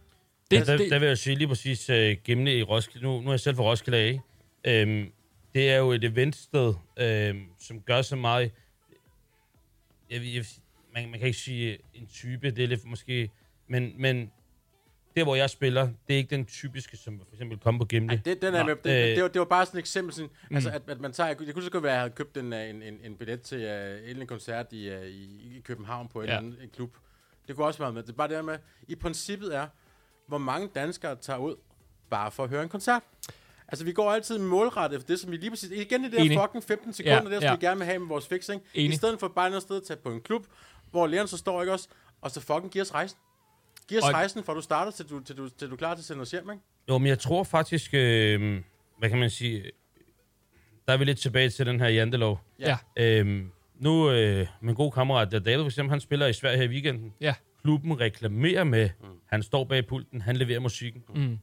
[0.52, 3.06] Det, der, der vil jeg sige lige præcis uh, Gemne i Roskilde.
[3.08, 4.20] Nu, nu er jeg selv fra Roskilde af.
[4.68, 5.12] Øhm,
[5.56, 8.52] det er jo et eventsted, øhm, som gør så meget...
[10.10, 10.46] Jeg, jeg,
[10.94, 13.32] man, man kan ikke sige en type, det er lidt måske...
[13.68, 14.32] Men, men
[15.16, 18.22] der, hvor jeg spiller, det er ikke den typiske, som for eksempel kommer på Gemle.
[18.26, 20.30] Det, den er med, det, Øh, det, var, det var bare sådan et eksempel, sådan,
[20.50, 20.56] Mm.
[20.56, 22.54] altså, at, at man tager, jeg, kunne- så godt være, at jeg havde købt en,
[22.54, 23.70] øh, en, en, en billet til uh, en
[24.10, 26.38] anden koncert i, uh, i, i København på en, Ja.
[26.38, 26.98] anden, en klub.
[27.48, 28.04] Det kunne også være med.
[28.04, 29.68] Det er bare det her med, i princippet er,
[30.28, 31.56] hvor mange danskere tager ud
[32.10, 33.02] bare for at høre en koncert.
[33.68, 35.72] Altså, vi går altid målrettet efter det, som vi lige præcis...
[35.72, 36.40] Igen i det der Enig.
[36.40, 37.56] fucking 15 sekunder, Ja, der, som ja.
[37.56, 38.66] vi gerne vil have med vores fix, ikke?
[38.74, 38.94] Enig.
[38.94, 40.46] I stedet for bare et andet sted at tage på en klub,
[40.92, 41.88] hvor læreren så står, ikke også?
[42.22, 43.18] Og så fucking giver os rejsen.
[43.88, 45.96] Giver os Og- rejsen, fra du starter, til du, til, du, til du er klar
[45.96, 46.64] til at sende os hjem, ikke?
[46.90, 48.62] Jo, men jeg tror faktisk, øh,
[49.00, 49.72] hvad kan man sige,
[50.88, 52.40] der er vi lidt tilbage til den her jantelov.
[52.60, 52.78] Ja.
[52.98, 56.64] Øhm, nu, øh, min gode kammerat, der David for eksempel, han spiller i Sverige her
[56.64, 57.14] i weekenden.
[57.22, 57.36] Ja.
[57.62, 59.08] Klubben reklamerer med, mm.
[59.26, 61.04] han står bag pulten, han leverer musikken.
[61.16, 61.40] Mm.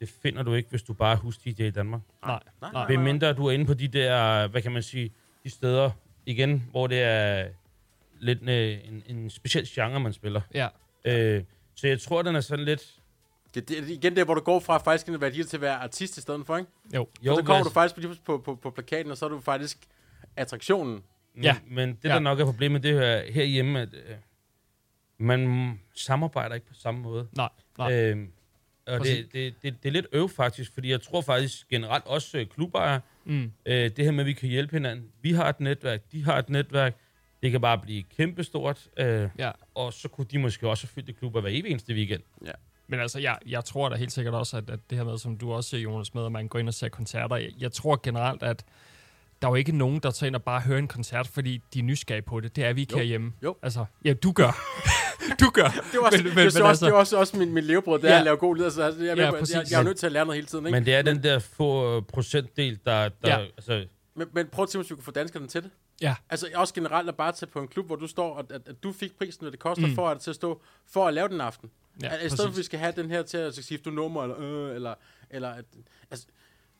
[0.00, 2.00] Det finder du ikke, hvis du bare er hus-DJ i Danmark.
[2.26, 2.86] Nej, nej, nej.
[2.88, 5.12] Ved mindre du er inde på de der, hvad kan man sige,
[5.44, 5.90] de steder,
[6.26, 7.48] igen, hvor det er
[8.20, 10.40] lidt øh, en, en speciel genre, man spiller.
[10.54, 10.68] Ja.
[11.04, 11.44] Øh,
[11.74, 12.94] så jeg tror, den er sådan lidt...
[13.54, 15.76] Det, det er igen der, hvor du går fra faktisk at være til at være
[15.76, 16.70] artist i stedet for, ikke?
[16.94, 17.08] Jo.
[17.22, 19.28] jo så kommer men du faktisk på, lige på, på, på plakaten, og så er
[19.28, 19.78] du faktisk
[20.36, 21.02] attraktionen.
[21.34, 22.18] Men, men det, der Ja.
[22.18, 24.16] nok er problemet, det er herhjemme, at øh,
[25.18, 27.28] man samarbejder ikke på samme måde.
[27.36, 27.92] Nej, nej.
[28.02, 28.32] Øhm,
[28.86, 32.38] og det, det, det, det er lidt øv faktisk, fordi jeg tror faktisk generelt også
[32.38, 33.52] øh, klubejere, Mm.
[33.66, 35.06] øh, det her med, at vi kan hjælpe hinanden.
[35.22, 36.96] Vi har et netværk, de har et netværk.
[37.42, 38.88] Det kan bare blive kæmpestort.
[38.96, 39.50] Øh, Ja.
[39.74, 42.22] Og så kunne de måske også have fyldt det klubber hver evig eneste weekend.
[42.46, 42.50] Ja.
[42.88, 45.38] Men altså, jeg, jeg tror da helt sikkert også, at, at det her med, som
[45.38, 48.00] du også siger, Jonas, med, at man går ind og ser koncerter, jeg, jeg tror
[48.02, 48.64] generelt, at
[49.42, 51.78] der er jo ikke nogen, der tager ind og bare hører en koncert, fordi de
[51.78, 52.56] er nysgerrige på det.
[52.56, 52.98] Det er vi ikke Jo.
[52.98, 53.32] herhjemme.
[53.42, 53.56] Jo.
[53.62, 54.58] Altså, ja, du gør.
[55.40, 55.68] du gør.
[55.68, 57.98] Det var også, men, men, det, er også, det er også, også min, min levebrød,
[58.00, 58.18] det er Ja.
[58.18, 58.64] at lave god lyd.
[58.64, 60.46] Altså, jeg, jeg, Ja, jeg, jeg, jeg, jeg er nødt til at lære noget hele
[60.46, 60.76] tiden, ikke?
[60.76, 63.08] Men det er den der få øh, procentdel, der...
[63.08, 63.44] der Ja.
[63.56, 63.84] altså,
[64.14, 65.70] Men, men prøv at tænke, hvis vi kunne få danskerne til det.
[66.02, 66.14] Ja.
[66.30, 68.82] Altså også generelt at bare tage på en klub, hvor du står, og at, at
[68.82, 69.94] du fik prisen, hvad det koster Mm.
[69.94, 70.62] for at til at stå,
[70.92, 71.70] for at lave den aften.
[72.02, 74.22] Ja, at, I stedet for, at vi skal have den her til at skifte nummer,
[74.22, 74.94] eller, øh, eller,
[75.30, 75.64] eller at,
[76.10, 76.26] altså,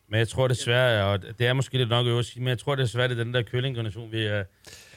[0.08, 2.74] Men jeg tror desværre, og det er måske lidt nok at sige, men jeg tror
[2.74, 4.44] desværre, det er den der køllinggeneration, vi er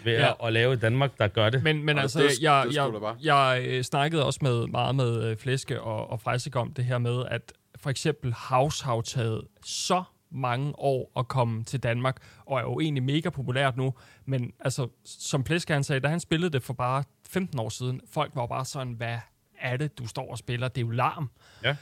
[0.03, 0.47] ved Ja.
[0.47, 1.64] at lave i Danmark, der gør det.
[1.64, 2.91] Men, men Og altså, det- jeg, det jeg,
[3.22, 6.86] jeg, jeg øh, snakkede også med meget med øh, Flæske og, og Frejsik om det
[6.86, 11.80] her med, at for eksempel House har jo taget så mange år at komme til
[11.84, 13.93] Danmark, og er jo egentlig mega populært nu,
[14.26, 18.01] men altså, som Flæske han sagde, da han spillede det for bare 15 år siden,
[18.14, 19.18] folk var bare sådan, hvad
[19.62, 20.68] er det, du står og spiller?
[20.68, 21.30] Det er jo larm.
[21.64, 21.76] Ja.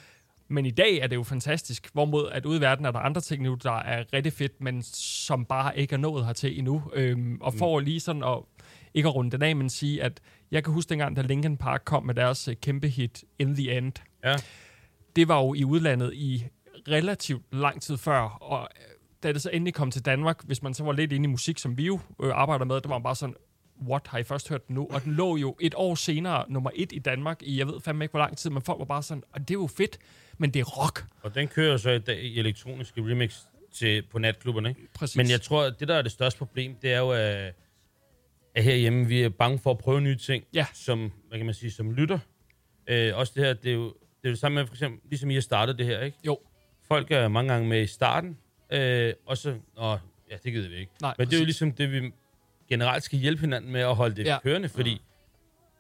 [0.48, 3.22] Men i dag er det jo fantastisk, hvorimod at ude i verden er der andre
[3.22, 6.84] ting nu, der er rigtig fedt, men som bare ikke er nået hertil endnu.
[6.94, 8.38] Øhm, og for lige sådan at,
[8.94, 10.22] ikke at runde den af, men sige, at
[10.52, 13.78] jeg kan huske dengang, da Linkin Park kom med deres øh, kæmpe hit In The
[13.78, 13.94] End.
[14.24, 14.36] Ja.
[15.16, 16.46] Det var jo i udlandet i
[16.88, 18.84] relativt lang tid før, og øh,
[19.24, 21.58] da det så endelig kom til Danmark, hvis man så var lidt inde i musik,
[21.58, 23.36] som vi jo øh, arbejder med, der var man bare sådan,
[23.88, 24.88] what, har I først hørt den nu?
[24.92, 28.04] Og den lå jo et år senere nummer et i Danmark i, jeg ved fandme
[28.06, 29.98] ikke, hvor lang tid, men folk var bare sådan, og det er jo fedt,
[30.38, 31.06] men det er rock.
[31.22, 33.40] Og den kører så i dag i elektroniske remix
[33.74, 34.70] til, på natklubberne.
[34.70, 34.82] Ikke?
[34.94, 35.18] Præcis.
[35.18, 37.54] Men jeg tror, det, der er det største problem, det er jo, at,
[38.56, 40.66] at herhjemme, vi er bange for at prøve nye ting, Ja.
[40.74, 42.20] som, hvad kan man sige, som lytter.
[42.88, 43.86] Øh, også det her, det er jo
[44.22, 46.18] det, er det samme med, for eksempel, ligesom I har startet det her, ikke?
[46.26, 46.40] Jo.
[46.88, 48.38] Folk er mange gange med i starten,
[48.72, 49.98] øh, og så, åh,
[50.32, 50.92] ja, det gider vi ikke.
[51.02, 51.60] Nej, Men det er jo præcis.
[51.62, 52.12] ligesom det, vi
[52.70, 54.32] generelt skal hjælpe hinanden med at holde det Ja.
[54.34, 54.40] ja.
[54.40, 55.02] kørende, fordi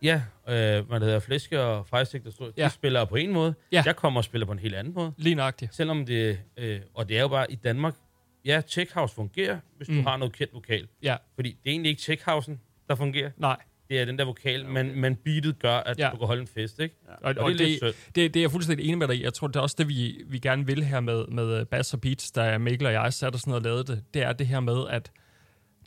[0.04, 0.54] Ja, øh,
[0.88, 2.66] hvad det hedder, Flæske og Frejstik, der står, Ja.
[2.66, 3.54] de spiller på en måde.
[3.72, 3.84] Ja.
[3.86, 5.14] Jeg kommer og spiller på en helt anden måde.
[5.18, 5.76] Lige nøjagtigt.
[5.76, 7.94] Selvom det, øh, og det er jo bare i Danmark,
[8.46, 9.96] ja, Tech House fungerer, hvis mm.
[9.96, 10.88] Du har noget kendt vokal.
[11.04, 11.16] Ja.
[11.36, 12.60] Fordi det er egentlig ikke Tech Housen,
[12.90, 13.32] der fungerer.
[13.38, 13.58] Nej.
[13.90, 14.72] Det er den der vokal, okay.
[14.84, 16.06] men, men beatet gør, at Ja.
[16.06, 16.12] ja.
[16.12, 16.96] du kan holde en fest, ikke?
[17.08, 17.12] Ja.
[17.14, 18.14] Og, og, det er lidt det, synd.
[18.16, 19.24] det, det er jeg fuldstændig enig med dig i.
[19.24, 22.02] Jeg tror, det er også det, vi, vi gerne vil her med, med Bass og
[22.02, 24.04] Beats, da Mikkel og jeg satte os ned og lavede det.
[24.14, 25.12] Det er det her med, at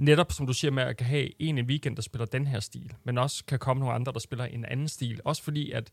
[0.00, 2.60] netop, som du siger, med at kan have en en weekend, der spiller den her
[2.60, 5.20] stil, men også kan komme nogle andre, der spiller en anden stil.
[5.24, 5.90] Også fordi, at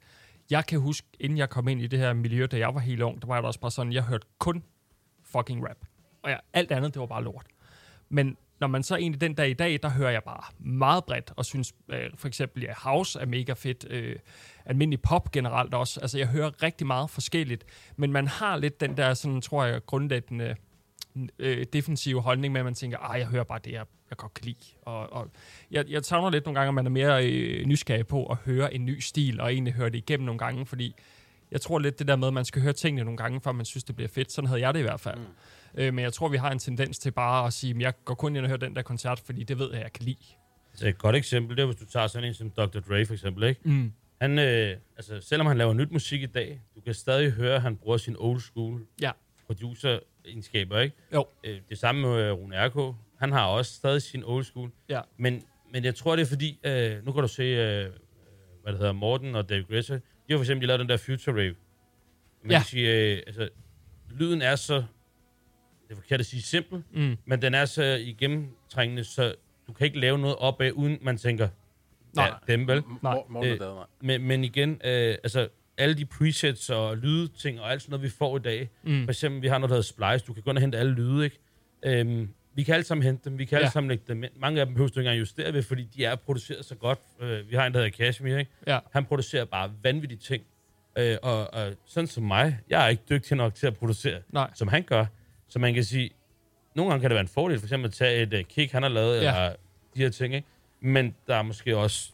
[0.49, 3.01] jeg kan huske, inden jeg kom ind i det her miljø, da jeg var helt
[3.01, 4.63] ung, der var jeg da også bare sådan, jeg hørte kun
[5.23, 5.77] fucking rap.
[6.23, 7.45] Og ja, alt andet, det var bare lort.
[8.09, 11.33] Men når man så egentlig den dag i dag, der hører jeg bare meget bredt,
[11.35, 14.15] og synes øh, for eksempel, ja, house er mega fedt, øh,
[14.65, 15.99] almindelig pop generelt også.
[15.99, 19.85] Altså, jeg hører rigtig meget forskelligt, men man har lidt den der, sådan, tror jeg,
[19.85, 20.55] grundlæggende
[21.39, 24.33] øh, defensive holdning med, at man tænker, ej, jeg hører bare det, jeg, jeg godt
[24.33, 24.65] kan lide.
[24.81, 25.31] Og, og
[25.71, 28.73] jeg, jeg savner lidt nogle gange, at man er mere øh, nysgerrig på at høre
[28.73, 30.95] en ny stil, og egentlig høre det igennem nogle gange, fordi
[31.51, 33.65] jeg tror lidt det der med, at man skal høre tingene nogle gange, før man
[33.65, 34.31] synes, det bliver fedt.
[34.31, 35.19] Sådan havde jeg det i hvert fald.
[35.19, 35.81] Mm.
[35.81, 38.13] Øh, men jeg tror, vi har en tendens til bare at sige, at jeg går
[38.13, 40.25] kun ind og hører den der koncert, fordi det ved jeg, jeg kan lide.
[40.71, 42.79] Altså et godt eksempel, det er, hvis du tager sådan en som Dr.
[42.79, 43.61] Dre for eksempel, ikke?
[43.63, 43.91] Mm.
[44.21, 47.61] Han, øh, altså, selvom han laver nyt musik i dag, du kan stadig høre, at
[47.61, 49.11] han bruger sin old school Ja.
[50.27, 50.95] Producer-egenskaber, ikke?
[51.13, 51.25] Jo.
[51.43, 52.95] Øh, det samme med øh, Rune R.K.
[53.19, 54.71] Han har også stadig sin old school.
[54.89, 55.01] Ja.
[55.17, 57.85] Men, men jeg tror, det er fordi, øh, nu kan du se, øh,
[58.63, 59.99] hvad det hedder, Morten og David Guetta, de
[60.29, 61.55] har for eksempel lavet den der Future Rave.
[62.43, 62.57] Man Ja.
[62.57, 63.49] kan sige, øh, altså,
[64.11, 67.17] lyden er så, det er forkert at sige simpel, Mm.
[67.25, 69.35] men den er så igennemtrængende, så
[69.67, 71.49] du kan ikke lave noget opad, uden man tænker,
[72.15, 72.25] Nej.
[72.47, 72.83] ja, dem vel?
[73.03, 73.17] Nej.
[73.43, 73.85] Øh, mig.
[74.01, 78.09] Men, men igen, øh, altså alle de presets og lydting og alt sådan noget, vi
[78.09, 78.69] får i dag.
[78.83, 79.03] Mm.
[79.03, 80.25] For eksempel, vi har noget, der hedder Splice.
[80.27, 81.39] Du kan gå ind og hente alle lyde, ikke?
[81.85, 83.37] Øhm, vi kan alle sammen hente dem.
[83.37, 83.71] Vi kan alle Ja.
[83.71, 84.31] sammen lægge dem ind.
[84.39, 86.99] Mange af dem behøver du ikke engang justere ved, fordi de er produceret så godt.
[87.19, 88.51] Øh, vi har en, der hedder Kashmir, ikke?
[88.67, 88.79] Ja.
[88.93, 90.43] Han producerer bare vanvittige ting.
[90.97, 94.49] Øh, og, og sådan som mig, jeg er ikke dygtig nok til at producere, Nej.
[94.55, 95.05] som han gør.
[95.49, 96.09] Så man kan sige,
[96.75, 98.81] nogle gange kan det være en fordel, for eksempel at tage et uh, kick, han
[98.83, 99.21] har lavet, Ja.
[99.23, 99.29] ja.
[99.45, 99.55] eller
[99.95, 100.47] de her ting, ikke?
[100.81, 102.11] Men der er måske også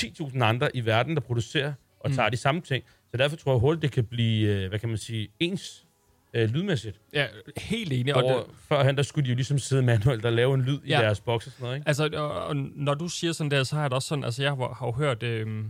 [0.00, 2.16] 10.000 andre i verden, der producerer og Mm.
[2.16, 2.84] tager de samme ting.
[3.10, 5.86] Så derfor tror jeg hurtigt, det kan blive, øh, hvad kan man sige, ens
[6.34, 7.00] øh, lydmæssigt.
[7.12, 7.26] Ja,
[7.56, 8.14] helt enig.
[8.16, 10.80] Og Og det, førhen, der skulle de jo ligesom sidde manuelt og lave en lyd
[10.80, 10.88] ja.
[10.88, 11.00] Ja.
[11.00, 11.88] i deres boks og sådan noget, ikke?
[11.88, 14.42] Altså, og, og når du siger sådan der, så har jeg det også sådan, altså
[14.42, 15.64] jeg har, har jo hørt, øh,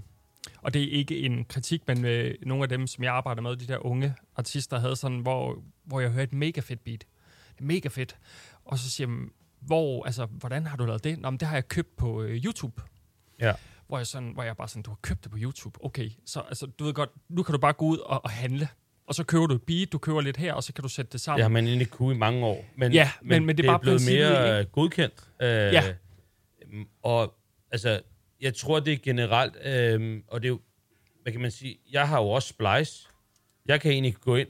[0.62, 3.56] og det er ikke en kritik, men øh, nogle af dem, som jeg arbejder med,
[3.56, 7.00] de der unge artister, havde sådan, hvor, hvor jeg hørte et mega fedt beat.
[7.54, 8.16] Det er mega fedt.
[8.64, 9.16] Og så siger jeg,
[9.60, 11.18] hvor, altså, hvordan har du lavet det?
[11.18, 12.82] Nå, men det har jeg købt på øh, YouTube.
[13.40, 13.52] Ja.
[13.88, 15.84] Hvor jeg, sådan, hvor jeg bare sådan, du har købt det på YouTube.
[15.84, 18.68] Okay, så altså, du ved godt, nu kan du bare gå ud og, og handle.
[19.06, 21.12] Og så køber du et beat, du køber lidt her, og så kan du sætte
[21.12, 21.36] det sammen.
[21.38, 22.64] Det har man egentlig kunne i mange år.
[22.76, 24.72] Men, Ja, men- men det er bare blevet mere ikke?
[24.72, 25.14] godkendt.
[25.42, 25.94] Øh, Ja.
[27.02, 27.34] Og
[27.70, 28.00] altså,
[28.40, 30.60] jeg tror, det er generelt, øh, og det er jo,
[31.22, 33.08] hvad kan man sige, jeg har jo også Splice.
[33.66, 34.48] Jeg kan egentlig gå ind,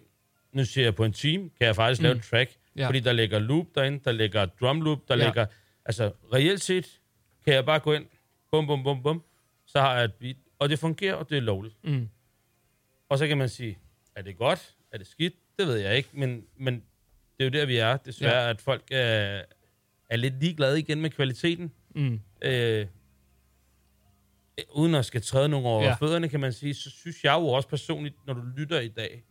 [0.53, 2.03] nu ser jeg på en team, kan jeg faktisk mm.
[2.03, 2.19] lave Mm.
[2.19, 2.81] et track, Ja.
[2.83, 2.87] ja.
[2.89, 5.21] fordi der ligger loop derinde, der ligger drum loop, der Ja.
[5.23, 5.27] ja.
[5.29, 5.47] ligger,
[5.85, 7.01] altså reelt set,
[7.45, 8.05] kan jeg bare gå ind,
[8.53, 9.23] bum, bum, bum, bum,
[9.67, 11.77] så har jeg et beat, og det fungerer, og det er lovligt.
[11.85, 12.09] Mm.
[13.09, 13.79] Og så kan man sige,
[14.17, 14.77] er det godt?
[14.93, 15.35] Er det skidt?
[15.59, 17.97] Det ved jeg ikke, men, men det er jo der, vi er.
[17.97, 18.51] Desværre, ja.
[18.51, 19.43] at folk er,
[20.11, 21.73] er lidt ligeglade igen med kvaliteten.
[21.95, 22.21] Mm.
[22.43, 22.87] Øh,
[24.71, 25.95] uden at skal træde nogle over Ja.
[25.95, 29.25] fødderne, kan man sige, så synes jeg jo også personligt, når du lytter i dag,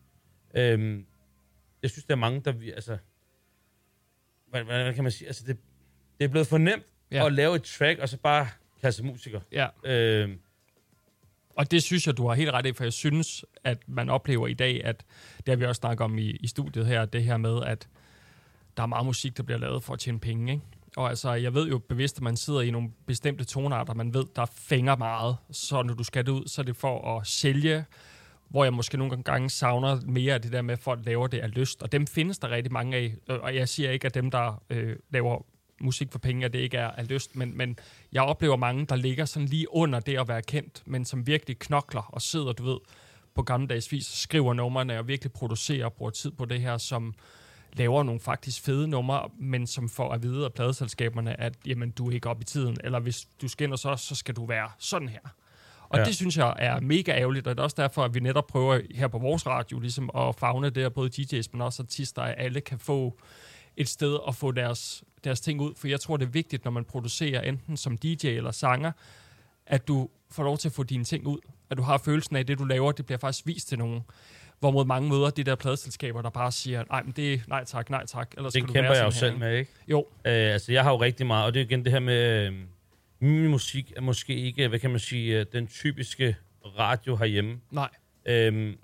[0.56, 1.04] øh,
[1.82, 2.54] jeg synes, der er mange, der...
[2.76, 2.98] Altså,
[4.48, 5.28] hvad, hvad kan man sige?
[5.28, 5.58] Altså, det,
[6.18, 7.26] det er blevet for nemt ja.
[7.26, 8.48] at lave et track, og så bare
[8.92, 9.40] sig musiker.
[9.52, 9.68] Ja.
[9.84, 10.30] Øh,
[11.56, 14.48] Og det synes jeg, du har helt ret i, for jeg synes, at man oplever
[14.48, 15.06] i dag, at
[15.38, 17.88] det har vi også snakket om i, i studiet her, det her med, at
[18.78, 20.64] der er meget musik, der bliver lavet for at tjene penge, ikke?
[20.98, 24.26] Og altså, jeg ved jo bevidst, at man sidder i nogle bestemte tonarter, man ved,
[24.36, 27.86] der fænger meget, så når du skal det ud, så er det for at sælge,
[28.50, 31.40] hvor jeg måske nogle gange savner mere af det der med, at folk laver det
[31.40, 34.32] af lyst, og dem findes der rigtig mange af, og jeg siger ikke, at dem,
[34.32, 35.46] der øh, laver
[35.82, 37.80] musik for penge, at det ikke er af lyst, men, men
[38.12, 41.60] jeg oplever mange, der ligger sådan lige under det at være kendt, men som virkelig
[41.60, 42.78] knokler og sidder, du ved,
[43.36, 47.14] på gammeldags vis, skriver numrene og virkelig producerer og bruger tid på det her, som
[47.74, 52.08] laver nogle faktisk fede numre, men som får at vide af pladeselskaberne, at jamen, du
[52.10, 55.10] er ikke op i tiden, eller hvis du hos os, så skal du være sådan
[55.10, 55.20] her.
[55.90, 56.06] Og ja.
[56.06, 58.82] Det synes jeg er mega ærgerligt, og det er også derfor, at vi netop prøver
[58.96, 62.36] her på vores radio ligesom at fagne det, at både DJ's, men også artister, at
[62.38, 63.20] alle kan få
[63.78, 65.74] et sted at få deres, deres ting ud.
[65.78, 68.92] For jeg tror, det er vigtigt, når man producerer enten som DJ eller sanger,
[69.66, 71.40] at du får lov til at få dine ting ud.
[71.70, 74.02] At du har følelsen af, at det, du laver, det bliver faktisk vist til nogen.
[74.60, 77.90] Hvorimod mange møder de der pladeselskaber, der bare siger, nej, men det er nej tak,
[77.90, 78.34] nej tak.
[78.38, 79.72] Ellers det kæmper jeg jo sådan her, selv med, ikke?
[79.88, 80.00] Jo.
[80.00, 82.54] Øh, altså, jeg har jo rigtig meget, og det er igen det her med, øh,
[83.20, 86.36] min musik er måske ikke, hvad kan man sige, øh, den typiske
[86.80, 87.60] radio herhjemme.
[87.72, 87.90] Nej.
[88.26, 88.78] Øhm,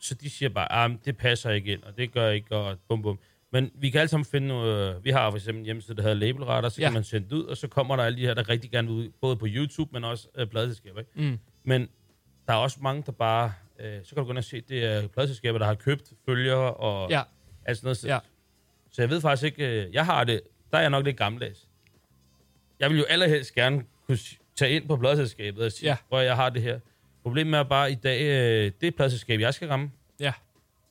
[0.00, 3.02] så de siger bare, ah, det passer ikke ind, og det gør ikke, og bum
[3.02, 3.18] bum.
[3.52, 6.16] Men vi kan alle sammen finde øh, vi har for eksempel en hjemmeside, der hedder
[6.16, 6.86] Labelretter, så Ja.
[6.86, 8.88] kan man sende det ud, og så kommer der alle de her, der rigtig gerne
[8.88, 11.10] vil ud, både på YouTube, men også øh, pladeselskaber, ikke?
[11.14, 11.38] Mm.
[11.64, 11.88] Men
[12.46, 14.84] der er også mange, der bare, øh, så kan du gå ind og se, det
[14.84, 17.22] er pladeselskaber, der har købt følgere, og Ja.
[17.64, 17.96] alt sådan noget.
[17.96, 18.18] Så, Ja.
[18.90, 20.40] så jeg ved faktisk ikke, øh, jeg har det,
[20.72, 21.68] der er jeg nok lidt gammeldags.
[22.80, 24.18] Jeg vil jo allerhelst gerne kunne
[24.56, 25.96] tage ind på pladselskabet og sige, Ja.
[26.08, 26.78] hvor jeg har det her.
[27.22, 29.90] Problemet er bare, i dag, øh, det pladselskab, jeg skal ramme.
[30.20, 30.32] Ja.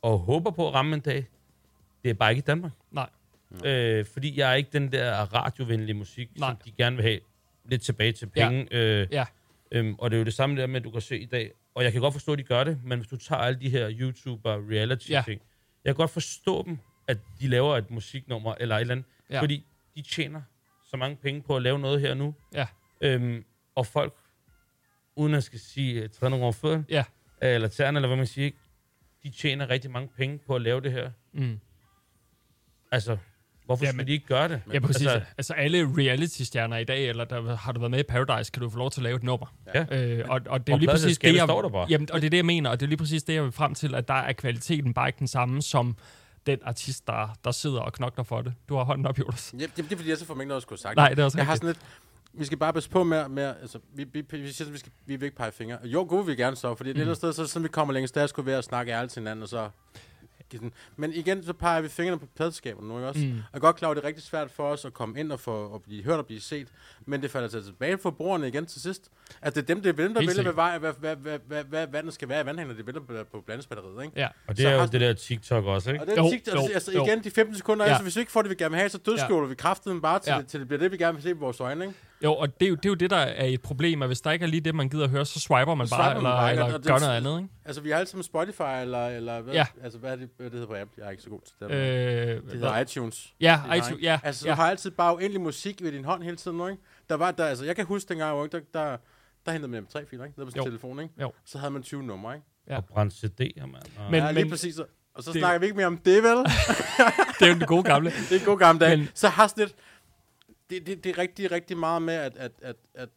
[0.01, 1.25] Og håber på at ramme en dag.
[2.07, 2.71] Det er bare ikke i Danmark.
[2.91, 3.09] Nej.
[3.65, 6.49] Øh, fordi jeg er ikke den der radiovenlige musik, Nej.
[6.49, 7.19] som de gerne vil have
[7.65, 8.67] lidt tilbage til penge.
[8.71, 8.77] Ja.
[9.01, 9.25] Øh, Ja.
[9.71, 11.51] øhm, og det er jo det samme der med, at du kan se i dag.
[11.75, 13.69] Og jeg kan godt forstå, at de gør det, men hvis du tager alle de
[13.69, 15.21] her YouTuber reality Ja.
[15.25, 15.41] ting,
[15.85, 16.77] jeg kan godt forstå dem,
[17.07, 19.41] at de laver et musiknummer eller et eller andet, Ja.
[19.41, 20.41] fordi de tjener
[20.89, 22.35] så mange penge på at lave noget her nu.
[22.53, 22.67] Ja.
[23.01, 23.45] Øhm,
[23.75, 24.13] og folk,
[25.15, 27.03] uden at skal sige, uh, træde nogle over fødderne, Ja.
[27.43, 28.51] øh, eller tæerne, eller hvad man siger,
[29.23, 31.11] de tjener rigtig mange penge på at lave det her.
[31.33, 31.59] Mm.
[32.91, 33.17] Altså,
[33.65, 34.61] hvorfor Jamen, Jamen, skulle de ikke gøre det?
[34.73, 35.07] Ja, præcis.
[35.07, 38.61] Altså, Altså, alle reality-stjerner i dag, eller der har du været med i Paradise, kan
[38.61, 39.55] du få lov til at lave et nummer.
[39.75, 39.85] Ja.
[39.91, 41.87] Øh, og, og det er lige præcis det, jeg, står der bare.
[41.89, 43.51] Jamen, og det er det, jeg mener, og det er lige præcis det, jeg vil
[43.51, 45.97] frem til, at der er kvaliteten bare ikke den samme som
[46.45, 48.53] den artist, der, der sidder og knokler for det.
[48.69, 49.53] Du har hånden op, Jonas.
[49.59, 50.95] Ja, det, det er fordi, jeg så får mig ikke noget at skulle have sagt.
[50.95, 51.75] Nej, det er også Jeg har rigtigt.
[51.75, 51.85] sådan
[52.33, 54.77] lidt, vi skal bare passe på med, med altså, vi, vi, vi, siger, at vi,
[54.77, 55.77] skal, vi vil ikke pege fingre.
[55.83, 56.91] Jo, gode vil vi gerne så, fordi mm.
[56.91, 59.13] et eller andet sted, så, så vi kommer længst, der skulle være at snakke ærligt
[59.13, 59.69] til hinanden, og så...
[60.51, 63.19] den- Men igen, så peger vi fingrene på pladskaberne nu, ikke også?
[63.21, 63.27] Mm.
[63.27, 65.39] Jeg er godt klar at det er rigtig svært for os at komme ind og
[65.39, 66.67] få og blive hørt og blive set,
[67.05, 69.11] men det falder sig tilbage for brugerne igen til sidst.
[69.41, 71.87] At det er dem, det er dem der vælger, hvad, hvad, hvad, hvad, hvad, hvad,
[71.87, 74.19] hvad, den skal være i vandhængene, det vælger på, på blandingsbatteriet, ikke?
[74.19, 74.27] Ja.
[74.47, 76.01] og det Så er jo har- det der TikTok også, ikke?
[76.03, 77.05] Og det er Jo, jo, jo, altså, jo.
[77.05, 77.89] igen, de 15 sekunder, Ja.
[77.89, 79.49] altså, hvis vi ikke får det, vi gerne vil have, så dødskjoler ja.
[79.49, 80.37] vi kraften bare til, ja.
[80.37, 81.97] det, til det bliver det, vi gerne vil se på vores øjne, ikke?
[82.23, 84.21] Jo, og det er jo, det er jo det, der er et problem, at hvis
[84.21, 86.21] der ikke er lige det, man gider at høre, så swiper man Så bare, swiper
[86.21, 87.49] man eller, bare, eller Og det- gør noget andet, ikke?
[87.65, 89.65] Altså, vi har alle sammen Spotify, eller, eller hvad, Ja.
[89.83, 90.93] altså, hvad er det, hvad det hedder på Apple?
[90.97, 91.71] Jeg er ikke så god til det.
[91.75, 93.33] Øh, det hedder iTunes.
[93.41, 94.51] Ja, Det har, iTunes, ja, Altså, ja.
[94.51, 96.83] du har altid bare uendelig musik ved din hånd hele tiden ikke?
[97.09, 98.97] Der var, der, altså, jeg kan huske dengang, der, der,
[99.45, 100.39] der hentede man MP3-filer, ikke?
[100.39, 100.65] Nede på sin Jo.
[100.65, 101.13] telefon, ikke?
[101.21, 101.31] Jo.
[101.45, 102.45] Så havde man 20 numre, ikke?
[102.69, 102.77] Ja.
[102.77, 103.75] Og brænde CD'er, mand.
[103.97, 104.79] Og- Men- ja, lige præcis.
[104.79, 106.37] Og så det- snakker vi ikke mere om det, vel?
[107.39, 108.09] Det er jo den gode gamle.
[108.29, 108.97] det er en god gammel dag.
[108.99, 109.75] Men- Så har sådan lidt...
[110.69, 112.37] Det, det, det er rigtig, rigtig meget med, at...
[112.37, 113.09] at, at, at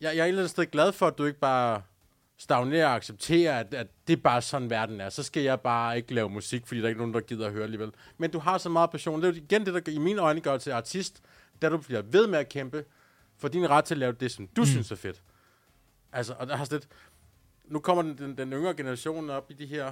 [0.00, 1.82] jeg, jeg er et eller andet sted glad for, at du ikke bare
[2.36, 5.08] stagnerer og accepterer, at, at det er bare sådan, verden er.
[5.08, 7.52] Så skal jeg bare ikke lave musik, fordi der er ikke nogen, der gider at
[7.52, 7.92] høre alligevel.
[8.18, 9.22] Men du har så meget passion.
[9.22, 11.22] Det er jo igen det, der i mine øjne gør til artist,
[11.62, 12.84] da du bliver ved med at kæmpe
[13.36, 14.66] for din ret til at lave det, som du mm.
[14.66, 15.22] synes er fedt.
[16.12, 16.88] Altså, og der har lidt...
[17.64, 19.84] Nu kommer den, den, den yngre generation op i de her...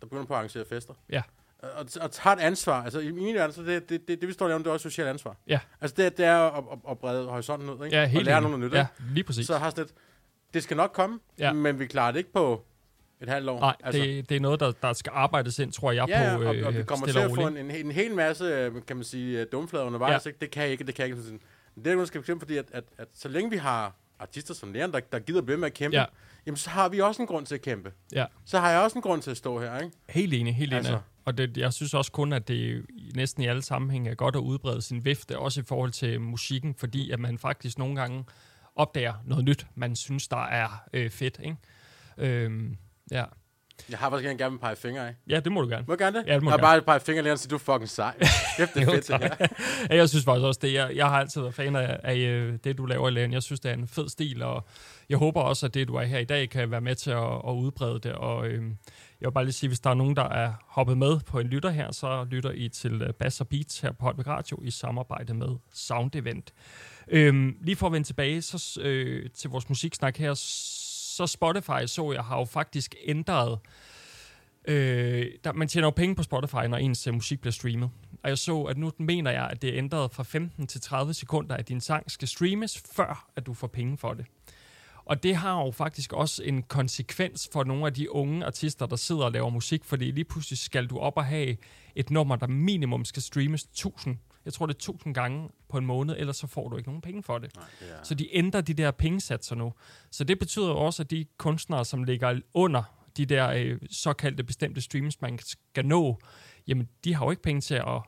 [0.00, 1.22] Der begynder på at arrangere fester Ja.
[1.62, 2.84] Og, og tager et ansvar.
[2.84, 4.72] Altså, i min verden, så det, det, det, det vi står og laver, det er
[4.72, 5.36] også socialt ansvar.
[5.46, 5.60] Ja.
[5.80, 7.96] Altså, det, det er at, at, at brede horisonten ud, ikke?
[7.96, 9.46] Ja, helt og lære nogen noget nyt, Ja, lige præcis.
[9.46, 9.94] Så har sådan lidt,
[10.54, 11.46] det skal nok komme, Ja.
[11.46, 11.52] ja.
[11.52, 12.64] men vi klarer det ikke på
[13.20, 13.60] et halvt år.
[13.60, 16.42] Nej, altså, det, det er noget, der, der skal arbejdes ind, tror jeg, ja, på
[16.44, 18.96] og, øh, og vi kommer til at få en, en, en hel masse, øh, kan
[18.96, 20.26] man sige, øh, dumflader undervejs.
[20.26, 20.28] Ja.
[20.30, 20.40] Ikke?
[20.40, 21.22] Det kan jeg ikke, det kan jeg ikke.
[21.22, 21.40] Sådan.
[21.74, 24.54] Men det er der skal bekæmpe, fordi at, at, at, så længe vi har artister
[24.54, 26.00] som Leon, der, der gider blive med at kæmpe, Ja.
[26.00, 26.06] ja.
[26.46, 27.92] jamen så har vi også en grund til at kæmpe.
[28.12, 28.26] Ja.
[28.44, 29.96] Så har jeg også en grund til at stå her, ikke?
[30.08, 30.78] Helt enig, helt enig.
[30.78, 30.98] Altså.
[31.30, 34.36] Og det, jeg synes også kun, at det i- næsten i alle sammenhænge er godt
[34.36, 38.24] at udbrede sin vifte, også i forhold til musikken, fordi at man faktisk nogle gange
[38.76, 41.40] opdager noget nyt, man synes, der er øh, fedt.
[41.44, 41.56] Ikke?
[42.18, 42.76] Øhm,
[43.10, 43.24] ja.
[43.90, 45.14] Jeg har faktisk gerne vil pege fingre af.
[45.28, 45.84] ja, det må du gerne.
[45.86, 46.26] Må jeg gerne det?
[46.26, 48.18] Ja, det må jeg du har bare pege fingre lige sige, du er fucking sej.
[48.56, 49.46] Kæft, det er fedt, det her.
[49.90, 50.72] ja, jeg synes faktisk også det.
[50.72, 53.34] Jeg, jeg har altid været fan af, af øh, det, du laver, Elaine.
[53.34, 54.66] Jeg synes, det er en fed stil, og
[55.08, 57.34] jeg håber også, at det, du er her i dag, kan være med til at,
[57.48, 58.12] at udbrede det.
[58.12, 58.62] Og øh,
[59.20, 61.46] jeg vil bare lige sige, hvis der er nogen, der er hoppet med på en
[61.46, 64.70] lytter her, så lytter I til øh, Bass og Beats her på Holbæk Radio i
[64.70, 66.54] samarbejde med Sound Event.
[67.08, 72.12] Øhm, lige for at vende tilbage så, øh, til vores musiksnak her, så Spotify så
[72.12, 73.58] jeg har jo faktisk ændret
[74.68, 77.90] Øh, der, man tjener jo penge på Spotify, når ens uh, musik bliver streamet.
[78.22, 81.14] Og jeg så, at nu mener jeg, at det er ændret fra 15 til 30
[81.14, 84.26] sekunder, at din sang skal streames, før at du får penge for det.
[85.04, 88.96] Og det har jo faktisk også en konsekvens for nogle af de unge artister, der
[88.96, 91.56] sidder og laver musik, fordi lige pludselig skal du op og have
[91.94, 94.16] et nummer, der minimum skal streames 1000.
[94.44, 97.02] Jeg tror, det er 1000 gange på en måned, ellers så får du ikke nogen
[97.02, 97.56] penge for det.
[97.56, 99.72] Nej, det er- Så de ændrer de der pengesatser nu.
[100.10, 102.82] Så det betyder jo også, at de kunstnere, som ligger under
[103.16, 106.18] de der øh, såkaldte bestemte streams, man skal nå,
[106.66, 108.00] jamen de har jo ikke penge til at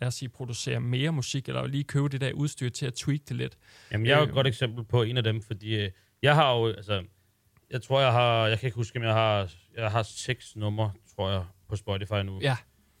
[0.00, 3.20] lad os sige, producere mere musik, eller lige købe det der udstyr til at tweak
[3.28, 3.58] det lidt.
[3.92, 5.90] Jamen, jeg er jo et Øh, godt eksempel på en af dem, fordi øh,
[6.22, 7.04] jeg har jo, altså,
[7.70, 10.92] jeg tror, jeg har, jeg kan ikke huske, om jeg har, jeg har seks numre,
[11.16, 12.40] tror jeg, på Spotify nu.
[12.42, 12.56] Ja.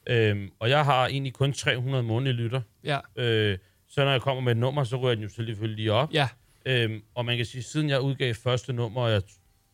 [0.06, 2.60] Øhm, og jeg har egentlig kun 300 månedlige lytter.
[2.84, 2.98] Ja.
[3.16, 3.58] Øh,
[3.88, 6.12] så når jeg kommer med et nummer, så ryger den jo selvfølgelig lige op.
[6.12, 6.28] Ja.
[6.66, 9.22] Øhm, og man kan sige, siden jeg udgav første nummer, jeg,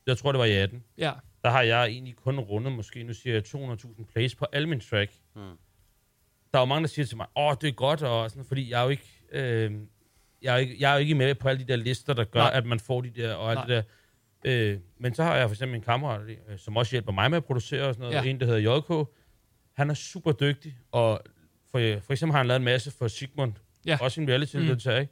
[0.07, 1.13] jeg tror, det var i 18, Ja.
[1.45, 4.81] der har jeg egentlig kun rundet, måske nu siger jeg 200.000 plays på alle mine
[4.81, 5.13] track.
[5.35, 5.43] Hmm.
[6.53, 8.71] Der er jo mange, der siger til mig, åh, det er godt, og sådan, fordi
[8.71, 9.73] jeg er jo ikke, øh,
[10.45, 12.41] jeg er ikke, jeg er jo ikke med på alle de der lister, der gør,
[12.41, 12.51] Nej.
[12.51, 12.59] Nej.
[12.59, 13.67] at man får de der, og alt Nej.
[13.67, 13.85] det
[14.45, 14.73] der.
[14.73, 17.37] Øh, men så har jeg for eksempel en kammerat, øh, som også hjælper mig med
[17.37, 18.23] at producere og sådan noget, Ja.
[18.23, 18.31] ja.
[18.31, 19.09] en, der hedder JK.
[19.77, 21.21] Han er super dygtig, og
[21.71, 23.53] for, for eksempel har han lavet en masse for Sigmund,
[23.87, 23.99] Ja.
[24.01, 24.63] også en reality Mm.
[24.63, 25.09] ikke?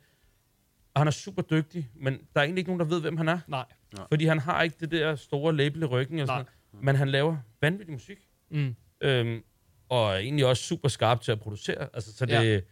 [0.95, 3.29] Og han er super dygtig, men der er egentlig ikke nogen, der ved, hvem han
[3.29, 3.39] er.
[3.47, 3.65] Nej.
[4.09, 6.39] Fordi han har ikke det der store label i ryggen, eller Nej.
[6.39, 8.19] sådan noget, men han laver vanvittig musik.
[8.51, 8.75] Mm.
[9.01, 9.43] Øhm,
[9.89, 11.89] og er egentlig også super skarp til at producere.
[11.95, 12.65] Altså, så det,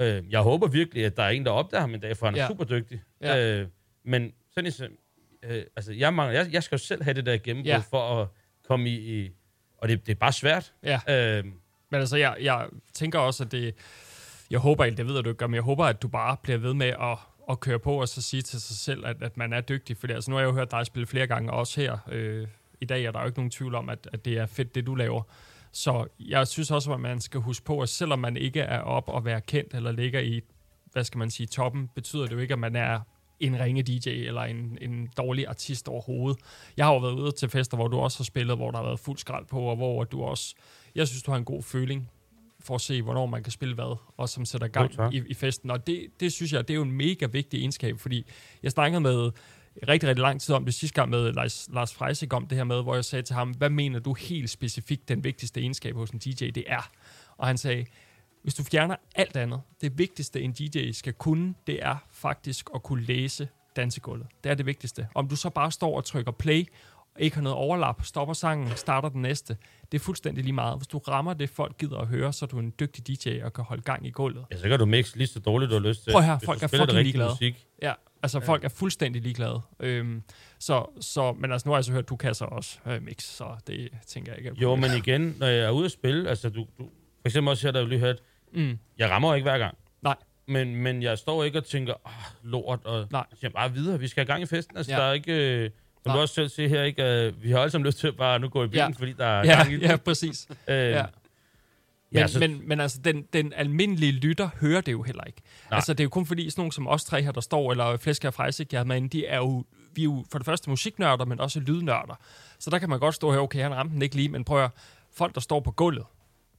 [0.00, 2.34] øh, jeg håber virkelig, at der er en, der opdager ham en dag, for han
[2.34, 2.46] er Ja.
[2.48, 3.02] super dygtig.
[3.20, 3.58] Ja.
[3.60, 3.66] Øh,
[4.04, 4.86] men sådan ligesom,
[5.42, 7.78] øh, altså, jeg, mangler, jeg, jeg skal jo selv have det der gennembrud Ja.
[7.90, 8.28] for at
[8.68, 9.30] komme i, i
[9.78, 10.72] og det, det er bare svært.
[10.82, 11.00] Ja.
[11.38, 11.44] Øh,
[11.90, 13.74] Men altså, jeg, jeg tænker også, at det...
[14.50, 16.36] Jeg håber ikke, det ved jeg, du ikke gør, men jeg håber, at du bare
[16.42, 17.18] bliver ved med at,
[17.50, 19.96] at køre på og så sige til sig selv, at, at man er dygtig.
[19.96, 22.46] Fordi altså, nu har jeg jo hørt dig spille flere gange, og også her øh,
[22.80, 24.86] i dag er der jo ikke nogen tvivl om, at, at det er fedt, det
[24.86, 25.22] du laver.
[25.72, 29.08] Så jeg synes også, at man skal huske på, at selvom man ikke er op
[29.08, 30.40] og være kendt, eller ligger i,
[30.92, 33.00] hvad skal man sige, toppen, betyder det jo ikke, at man er
[33.40, 36.40] en ringe DJ eller en, en dårlig artist overhovedet.
[36.76, 38.84] Jeg har jo været ude til fester, hvor du også har spillet, hvor der har
[38.84, 40.54] været fuld skrald på, og hvor du også,
[40.94, 42.10] jeg synes, du har en god føling
[42.60, 45.70] for at se, hvornår man kan spille hvad, og som sætter gang i, i festen.
[45.70, 48.26] Og det, det synes jeg, det er jo en mega vigtig egenskab, fordi
[48.62, 49.30] jeg snakkede med
[49.88, 52.64] rigtig, rigtig lang tid om det sidste gang med Lars, Lars Freisig om det her
[52.64, 56.10] med, hvor jeg sagde til ham, hvad mener du helt specifikt den vigtigste egenskab hos
[56.10, 56.90] en DJ, det er?
[57.36, 57.86] Og han sagde,
[58.42, 62.82] hvis du fjerner alt andet, det vigtigste en DJ skal kunne, det er faktisk at
[62.82, 64.26] kunne læse dansegulvet.
[64.44, 65.08] Det er det vigtigste.
[65.14, 66.66] Om du så bare står og trykker play,
[67.14, 69.56] og ikke har noget overlap, stopper sangen, starter den næste,
[69.92, 70.78] det er fuldstændig lige meget.
[70.78, 73.52] Hvis du rammer det, folk gider at høre, så er du en dygtig DJ og
[73.52, 74.44] kan holde gang i gulvet.
[74.50, 76.12] ja, så kan du mixe lige så dårligt, du har lyst til.
[76.12, 77.30] Prøv her, folk er fucking ligeglade.
[77.30, 77.66] Musik.
[77.82, 77.92] Ja,
[78.22, 79.60] altså folk er fuldstændig ligeglade.
[79.80, 80.22] Øhm,
[80.58, 83.22] så, så, men altså nu har jeg så hørt, du kan så også øh, mix,
[83.22, 84.60] så det tænker jeg ikke.
[84.62, 86.84] Jo, men igen, når jeg er ude at spille, altså du, du
[87.20, 88.16] for eksempel også her, der lige hørt,
[88.52, 88.78] Mm.
[88.98, 89.78] jeg rammer ikke hver gang.
[90.02, 90.14] Nej.
[90.46, 92.12] Men, men jeg står ikke og tænker, åh,
[92.50, 93.24] lort, og Nej.
[93.30, 94.76] jeg siger bare videre, vi skal have gang i festen.
[94.76, 94.98] Altså, Ja.
[94.98, 95.32] der er ikke,
[95.64, 95.70] øh,
[96.02, 98.38] som du også selv siger her, ikke, øh, vi har alle sammen lyst til bare
[98.38, 98.98] nu gå i bilen, Ja.
[98.98, 99.82] fordi der er Ja, gang i den.
[99.82, 100.46] ja, præcis.
[100.50, 101.04] Øh, Ja.
[102.12, 105.42] Ja, Men, så- men, men altså, den, den almindelige lytter hører det jo heller ikke.
[105.70, 105.76] Nej.
[105.76, 107.96] Altså, det er jo kun fordi, sådan nogen som os tre her, der står, eller
[107.96, 110.46] Flæsker og Freisig, jeg havde med inde, de er jo, vi er jo for det
[110.46, 112.14] første musiknørder, men også lydnørder.
[112.58, 114.64] Så der kan man godt stå her, okay, han ramte den ikke lige, men prøv
[114.64, 114.70] at
[115.14, 116.04] folk, der står på gulvet,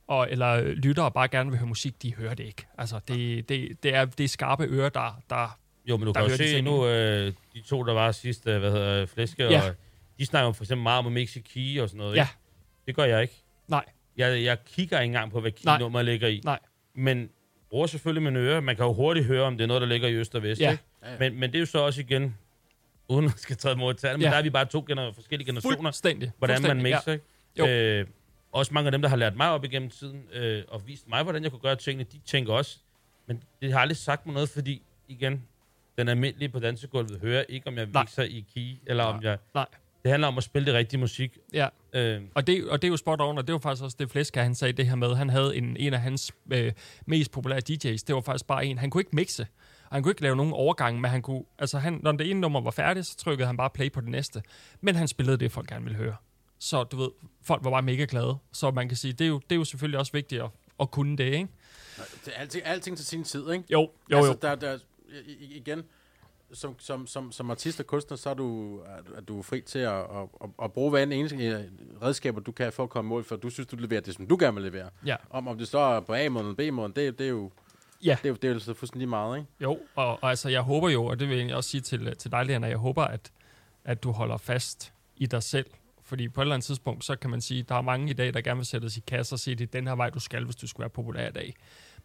[0.08, 2.66] og, eller lytter og bare gerne vil høre musik, de hører det ikke.
[2.78, 6.22] Altså, det, det, det, er, det er skarpe ører, der, der Jo, men du der
[6.22, 9.70] kan jo se nu, øh, de to, der var sidst, øh, hvad hedder Flæske, Ja.
[9.70, 9.76] og
[10.20, 11.14] de snakker for eksempel meget om
[11.54, 12.16] key og sådan noget.
[12.16, 12.22] Ja.
[12.22, 12.34] Ikke?
[12.88, 13.44] Det gør jeg ikke.
[13.68, 13.86] Nej.
[14.20, 15.76] Jeg, jeg kigger ikke engang på, hvad Nej.
[15.78, 16.42] key-nummer ligger i.
[16.44, 16.60] Nej.
[16.94, 17.30] Men
[17.70, 18.60] bruger selvfølgelig mine ører.
[18.60, 20.62] Man kan jo hurtigt høre, om det er noget, der ligger i øst og vest.
[20.62, 20.72] Ja.
[20.72, 20.84] Ikke?
[21.20, 22.38] Men, men det er jo så også igen,
[23.10, 24.30] uden at skal træde mod tal, men Ja.
[24.30, 25.78] der er vi bare to gener- forskellige generationer.
[25.82, 26.32] Fuldstændig.
[26.38, 27.18] Hvordan man Fuldstændig, mixer,
[27.58, 27.64] ja.
[27.66, 28.00] ikke?
[28.00, 28.08] Øh,
[28.52, 31.24] også mange af dem, der har lært mig op igennem tiden, øh, og vist mig,
[31.24, 32.78] hvordan jeg kunne gøre tingene, de tænker også,
[33.28, 35.44] men det har aldrig sagt mig noget, fordi, igen,
[35.98, 38.04] den almindelige på dansegulvet hører ikke, om jeg Nej.
[38.04, 39.38] mixer i key, eller om jeg...
[39.54, 39.66] Nej.
[40.04, 41.38] Det handler om at spille det rigtige musik.
[41.54, 41.68] Ja.
[41.94, 44.12] Øh, Og det, og det er jo spot on, og det var faktisk også det
[44.12, 45.16] Flæsker, han sagde det her med.
[45.16, 46.72] Han havde en, en af hans øh,
[47.06, 48.04] mest populære DJ's.
[48.08, 48.78] Det var faktisk bare en.
[48.78, 49.48] Han kunne ikke mixe.
[49.90, 51.44] Og han kunne ikke lave nogen overgang, men han kunne...
[51.60, 54.10] Altså, han, når det ene nummer var færdigt, så trykkede han bare play på det
[54.10, 54.42] næste.
[54.82, 56.16] Men han spillede det, folk gerne ville høre.
[56.60, 57.10] Så du ved,
[57.44, 58.38] folk var bare mega glade.
[58.52, 60.92] Så man kan sige, det er jo, det er jo selvfølgelig også vigtigt at, at
[60.92, 61.48] kunne det, ikke?
[62.26, 63.64] Det er alting, alting til sin tid, ikke?
[63.72, 64.38] Jo, jo, altså, jo.
[64.42, 64.78] Der, der,
[65.40, 65.84] igen,
[66.54, 68.80] som, som, som, som artist og kunstner, så er du,
[69.18, 70.06] er, du- fri til at, at,
[70.44, 71.64] at, at bruge hver en eneste øh,
[72.02, 74.38] redskaber, du kan for at komme mål, for du synes, du leverer det, som du
[74.40, 74.90] gerne vil levere.
[75.06, 75.16] Ja.
[75.30, 77.52] Om, om det står på A-måden eller B-måden, det, det er jo...
[78.04, 78.18] Ja.
[78.24, 79.50] Det er jo, det er jo så fuldstændig meget, ikke?
[79.62, 82.32] Jo, og, og altså, jeg håber jo, og det vil jeg også sige til, til
[82.32, 83.32] dig, Leon, at jeg håber, at,
[83.86, 85.66] at du holder fast i dig selv.
[86.04, 88.34] Fordi på et eller andet tidspunkt, så kan man sige, der er mange i dag,
[88.34, 90.46] der gerne vil sættes i kasse og sige, det er den her vej, du skal,
[90.46, 91.56] hvis du skal være populær i dag.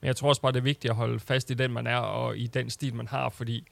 [0.00, 1.96] Men jeg tror også bare, det er vigtigt at holde fast i den, man er,
[1.96, 3.66] og i den stil, man har, fordi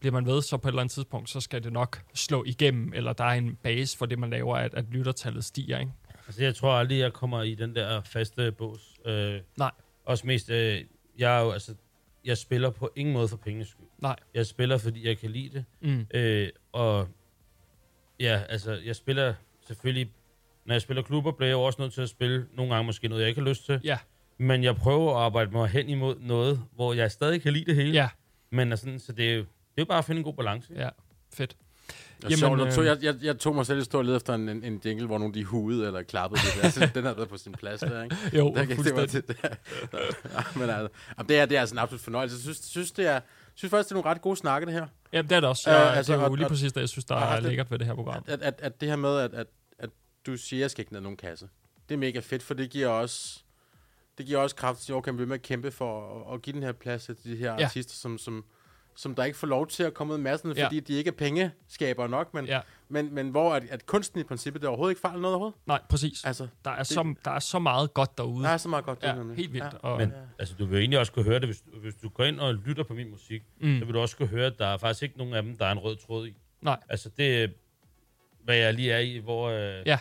[0.00, 2.92] bliver man ved, så på et eller andet tidspunkt, så skal det nok slå igennem,
[2.94, 5.92] eller der er en base for det, man laver, at, at lyttertallet stiger, ikke?
[6.26, 8.94] Altså, jeg tror aldrig, jeg kommer i den der faste bås.
[9.06, 9.70] Øh, Nej.
[10.04, 10.84] Også mest, øh,
[11.18, 11.74] jeg er jo, altså,
[12.24, 13.86] jeg spiller på ingen måde for pengenes skyld.
[13.98, 14.16] Nej.
[14.34, 15.64] Jeg spiller, fordi jeg kan lide det.
[15.80, 16.06] Mm.
[16.14, 17.08] Øh, og
[18.20, 19.34] ja, altså, jeg spiller
[19.66, 20.10] selvfølgelig,
[20.64, 23.08] når jeg spiller klubber, bliver jeg jo også nødt til at spille nogle gange måske
[23.08, 23.80] noget, jeg ikke har lyst til.
[23.84, 23.98] Ja.
[24.38, 27.74] Men jeg prøver at arbejde mig hen imod noget, hvor jeg stadig kan lide det
[27.74, 27.92] hele.
[27.92, 28.08] Ja.
[28.50, 29.44] Men altså, så det er jo,
[29.78, 30.72] det er jo bare at finde en god balance.
[30.76, 30.88] Ja,
[31.34, 31.56] fedt.
[32.22, 34.48] Jamen, sjovt, jeg, tog, jeg, jeg, jeg tog mig selv i stor led efter en,
[34.48, 36.62] en, en jingle, hvor nogen de hudede eller klappede det der.
[36.62, 38.16] Jeg synes, den havde været på sin plads der, ikke?
[38.32, 39.08] Jo, der, fuldstændig.
[39.10, 39.48] til, det, ja,
[40.60, 42.34] men altså, jamen, det, er, det er altså en absolut fornøjelse.
[42.36, 43.20] Jeg synes, synes, det er,
[43.54, 44.86] synes faktisk, det er nogle ret gode snakke, det her.
[45.12, 45.70] Ja, det er det også.
[45.70, 47.20] Øh, Jeg, altså, det er jo og- lige og- præcis det, jeg synes, der og
[47.22, 48.24] er har lækkert ved det her program.
[48.26, 49.46] At, at, at det her med, at, at,
[49.78, 49.90] at
[50.26, 51.48] du siger, at jeg skal ikke ned nogen kasse.
[51.88, 53.40] Det er mega fedt, for det giver også,
[54.18, 56.42] det giver også kraft til, at okay, vi vil med at kæmpe for at, at
[56.42, 57.64] give den her plads til de her Ja.
[57.64, 58.44] artister, som, som,
[59.00, 60.64] som der ikke får lov til at komme ud af massen, Ja.
[60.66, 62.60] fordi de ikke er pengeskabere nok, men, Ja.
[62.88, 65.58] men, men hvor at, at kunsten i princippet, det er overhovedet ikke fejl noget overhovedet.
[65.66, 66.24] Nej, præcis.
[66.24, 68.44] Altså, Der er, det- så, der er så meget godt derude.
[68.44, 69.64] Der er så meget godt Ja, derude, helt vildt.
[69.72, 69.78] ja.
[69.88, 72.40] Og, Men altså, du vil egentlig også kunne høre det, hvis, hvis du går ind
[72.40, 73.78] og lytter på min musik, Mm.
[73.78, 75.66] så vil du også kunne høre, at der er faktisk ikke nogen af dem, der
[75.66, 76.36] er en rød tråd i.
[76.62, 76.80] Nej.
[76.88, 77.48] Altså, det er,
[78.44, 79.48] hvad jeg lige er i, hvor...
[79.48, 79.98] Øh, Ja.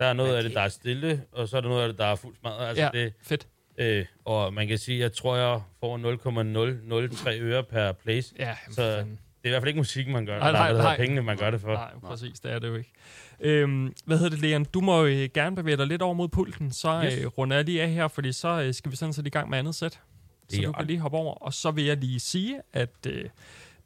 [0.00, 1.98] Der er noget af det, der er stille, og så er der noget af det,
[1.98, 2.66] der er fuldt smadret.
[2.66, 3.48] Altså, Ja, det, fedt.
[3.78, 8.34] Øh, og man kan sige, jeg tror, jeg får 0,003 øre per place.
[8.38, 8.98] Ja, så det
[9.44, 10.38] er i hvert fald ikke musikken, man gør.
[10.38, 11.72] Nej, Nej, nej, nej, pengene, man gør det for.
[11.72, 12.92] Nej, præcis, det er det jo ikke.
[13.40, 14.64] Øhm, hvad hedder det, Leon?
[14.64, 17.18] Du må øh, gerne bevæge dig lidt over mod pulten, så Yes.
[17.18, 19.50] øh, runder jeg lige af her, fordi så øh, skal vi sådan set i gang
[19.50, 20.00] med andet sæt.
[20.48, 21.34] Så du kan lige hoppe over.
[21.34, 23.24] Og så vil jeg lige sige, at øh,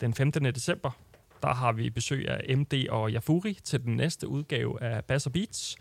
[0.00, 0.44] den 15.
[0.44, 0.90] december,
[1.42, 5.76] der har vi besøg af MD og Jafuri til den næste udgave af Bass Beats.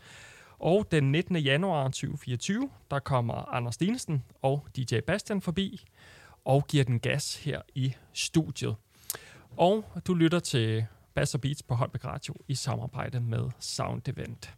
[0.60, 1.36] Og den 19.
[1.36, 5.86] januar 2024, der kommer Anders Dinesen og DJ Bastian forbi
[6.46, 8.76] og giver den gas her i studiet.
[9.58, 14.54] Og du lytter til Bass Beats på Holbæk Radio i samarbejde med Sound Event.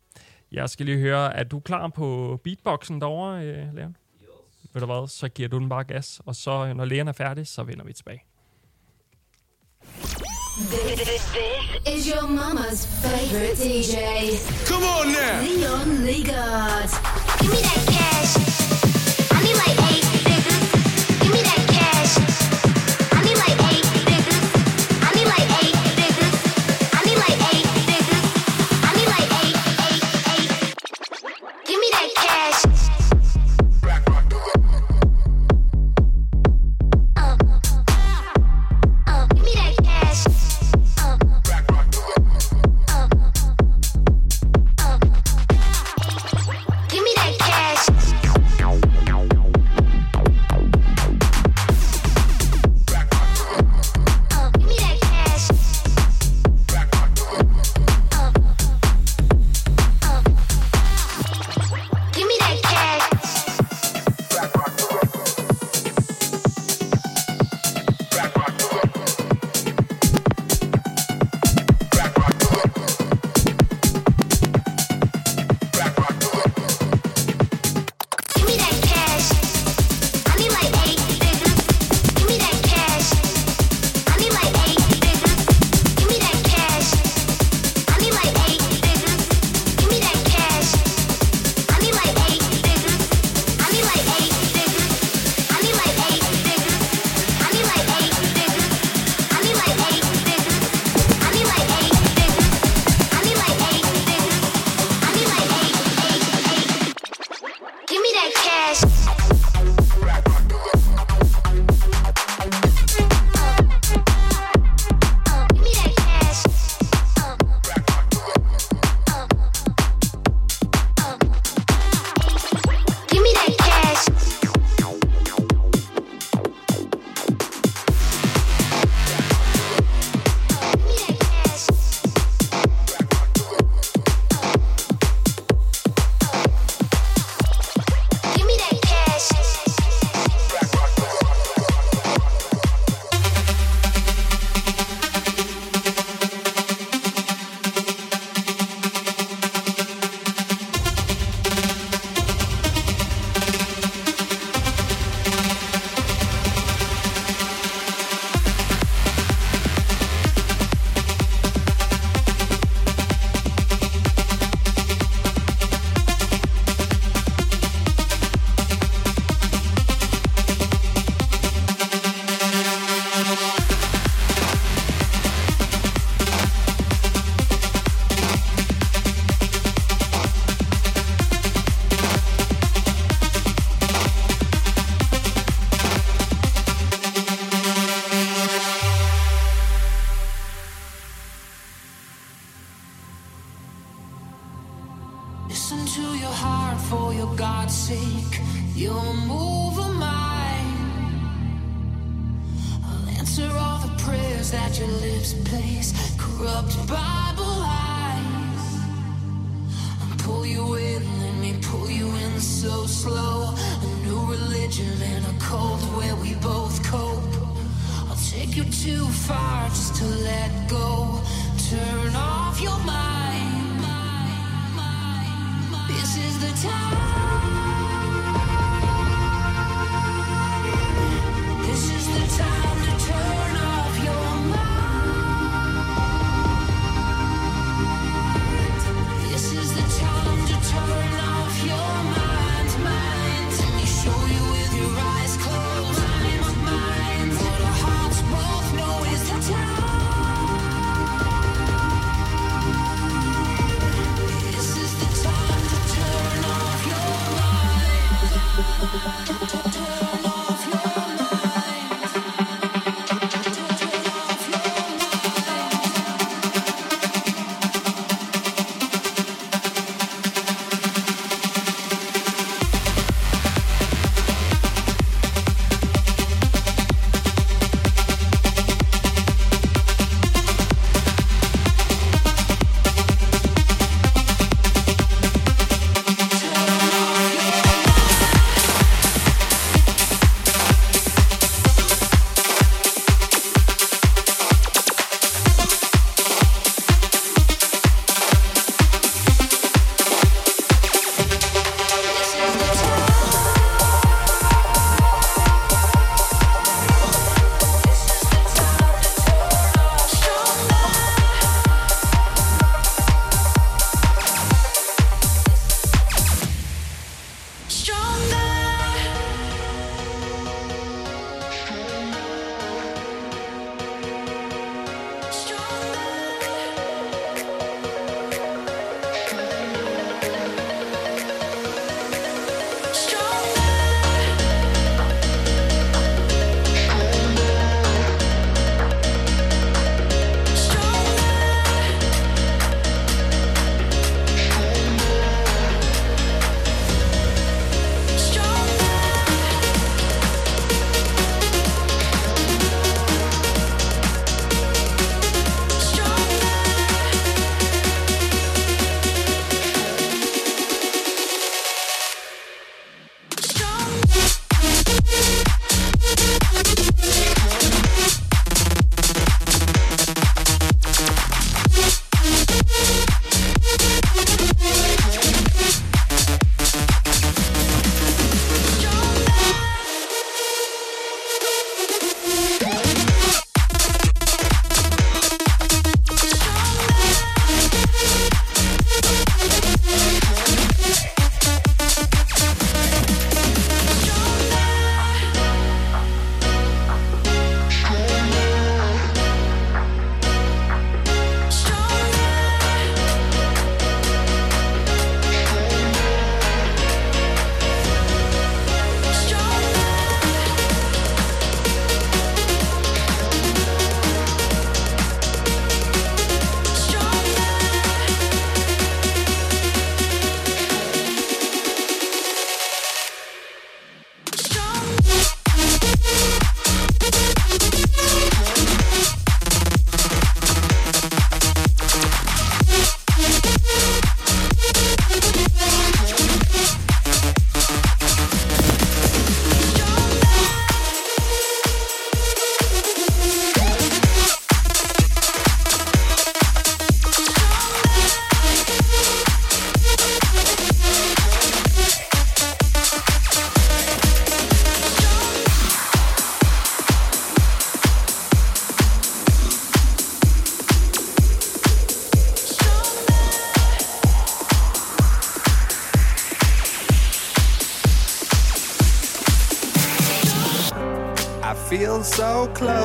[0.51, 3.97] Jeg skal lige høre, er du klar på beatboxen derovre, øh, Leon?
[4.21, 4.29] Yes.
[4.73, 7.47] Ved du hvad, så giver du den bare gas, og så når Leon er færdig,
[7.47, 8.23] så vender vi tilbage.
[10.57, 11.33] This
[11.85, 14.67] is your mama's favorite DJ.
[14.67, 15.39] Come on now.
[15.39, 17.39] Leon Leegard.
[17.39, 18.50] Give me that cash.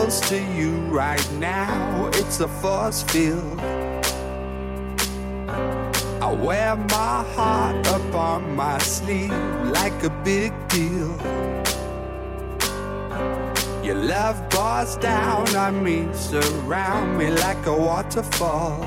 [0.06, 2.08] Close to you right now.
[2.14, 3.58] It's a force field.
[6.22, 9.32] I wear my heart up on my sleeve
[9.78, 11.10] like a big deal.
[13.82, 18.84] Your love pours down on me, surround me like a waterfall.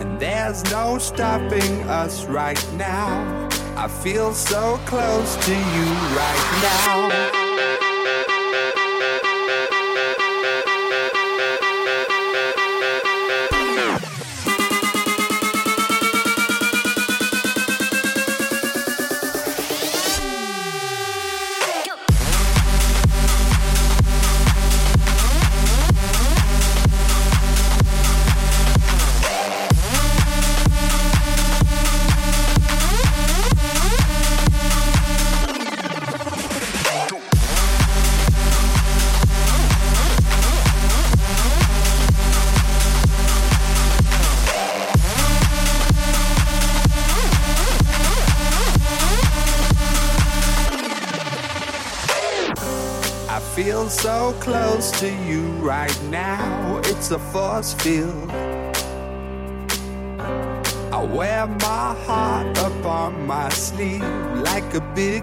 [0.00, 3.48] And there's no stopping us right now.
[3.76, 5.86] I feel so close to you
[6.20, 7.37] right now.
[57.10, 58.30] A force field.
[60.92, 64.02] I wear my heart up on my sleeve
[64.44, 65.17] like a big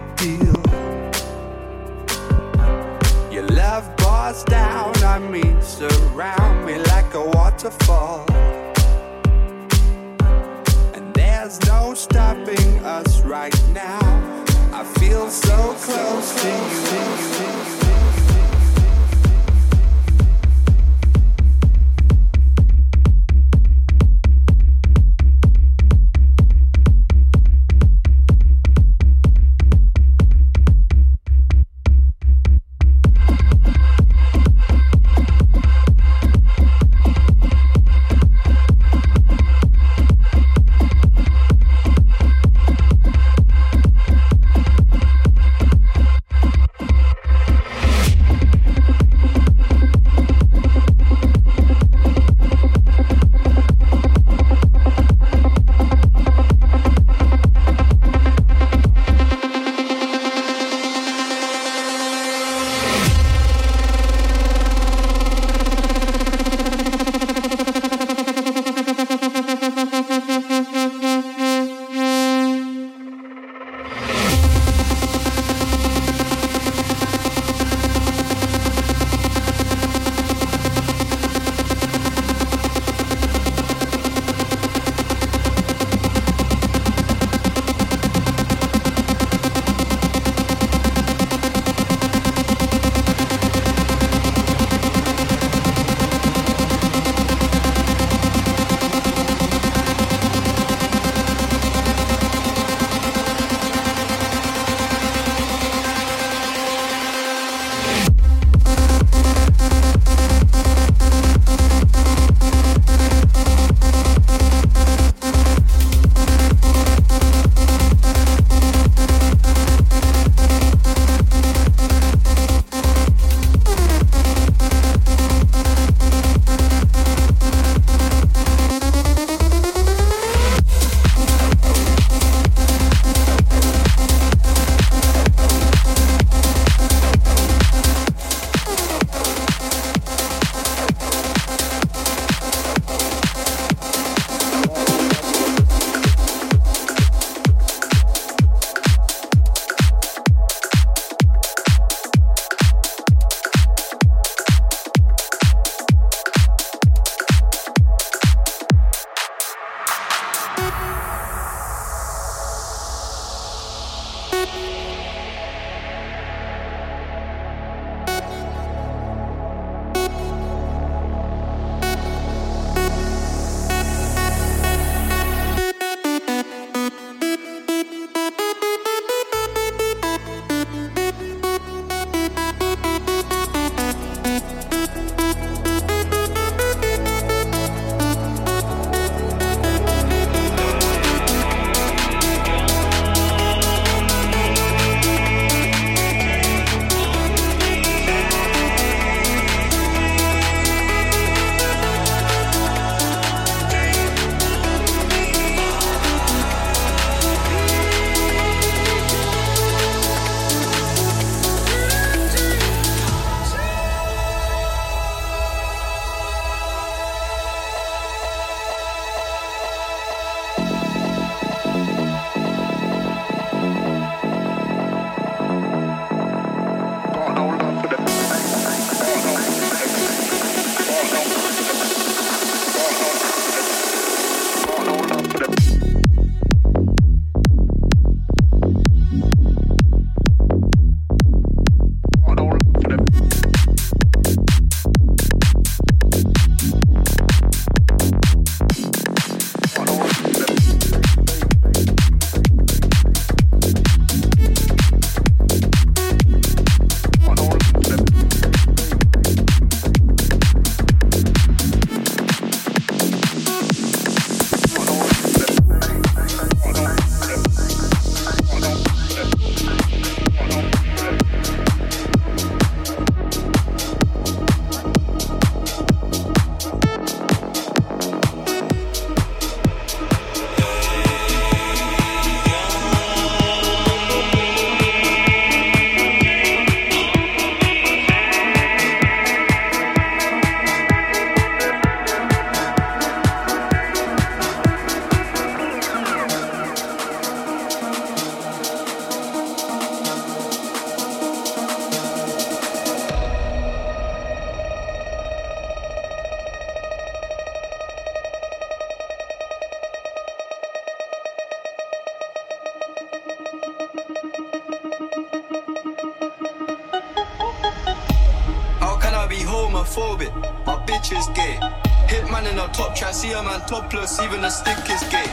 [321.06, 321.60] bitches gay.
[322.08, 325.26] Hit man in a top try, see a man topless, even the stick is gay.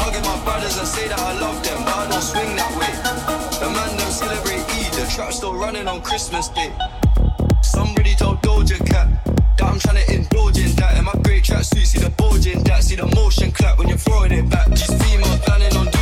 [0.00, 2.92] Hugging my brothers and say that I love them, but I don't swing that way.
[3.58, 6.72] The man them celebrate Eid, the trap still running on Christmas Day.
[7.62, 9.24] Somebody told Doja Cat
[9.58, 10.98] that I'm trying to indulge in that.
[10.98, 13.98] In my great tracksuit, see the bulge in that, see the motion clap when you're
[13.98, 14.68] throwing it back.
[14.68, 15.97] These females planning on.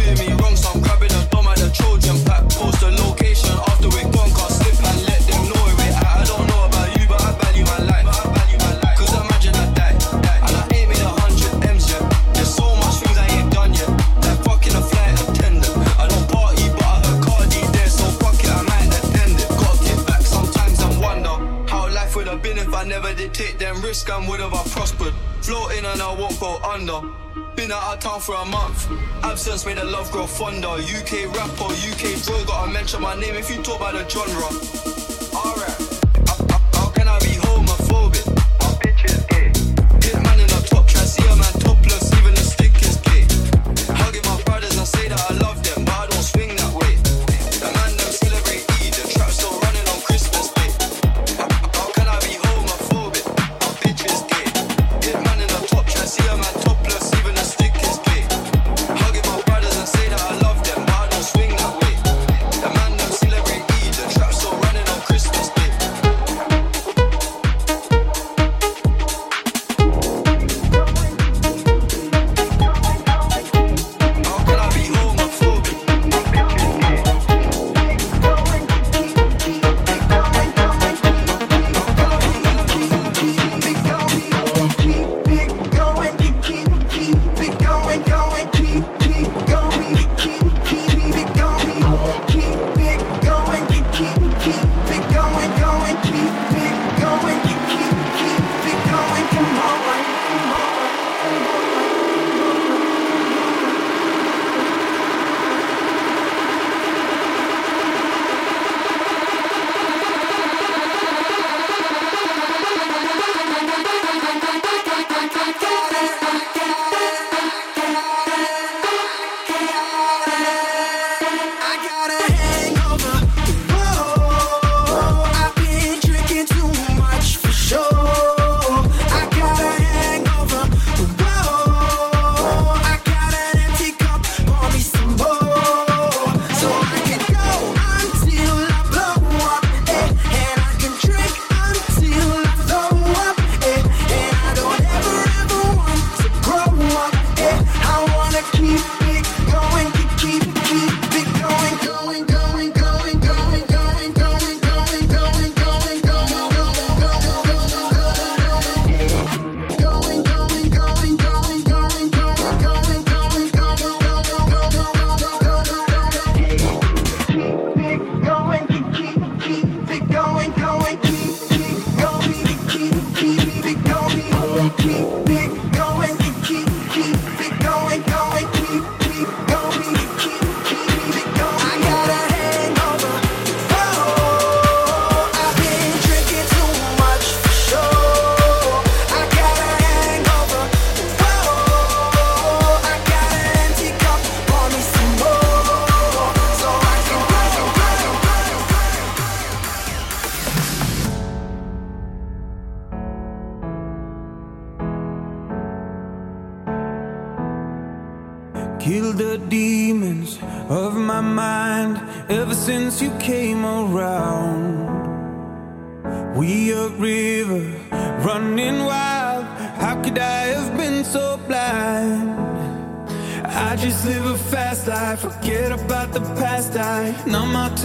[26.77, 28.91] Been out of town for a month.
[29.23, 30.69] Absence made the love grow fonder.
[30.69, 34.86] UK rapper, UK bro, I mention my name if you talk about the genre.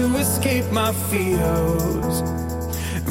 [0.02, 2.16] to escape my fears.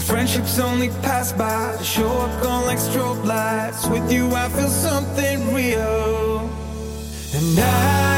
[0.08, 3.86] Friendships only pass by, show up gone like strobe lights.
[3.86, 6.50] With you, I feel something real.
[7.32, 8.09] And I.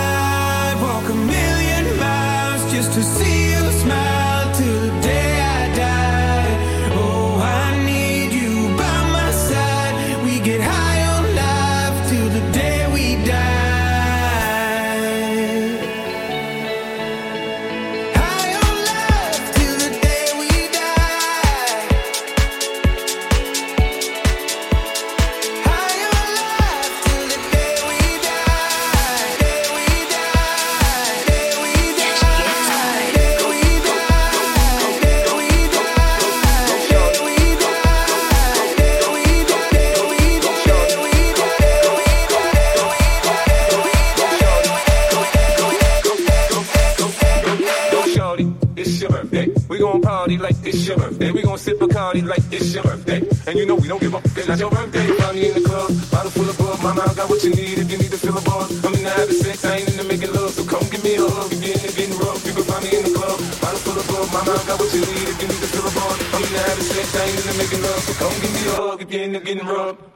[53.93, 55.05] Don't give up, it's not your birthday.
[55.20, 56.81] Find me in the club, bottle full of bug.
[56.81, 58.64] Mama, I got what you need if you need to fill a bar.
[58.64, 60.48] I'm in the habit sex, I ain't into making love.
[60.56, 61.52] So come give me a hug.
[61.52, 63.36] If you're in getting rough, you can find me in the club.
[63.60, 64.32] Bottle full of bug.
[64.32, 66.09] Mama, I got what you need if you need to fill a bar.
[66.09, 68.01] I'm in the habit sex, I ain't into making love.
[68.01, 70.12] So come give me a hug if you're in getting rough.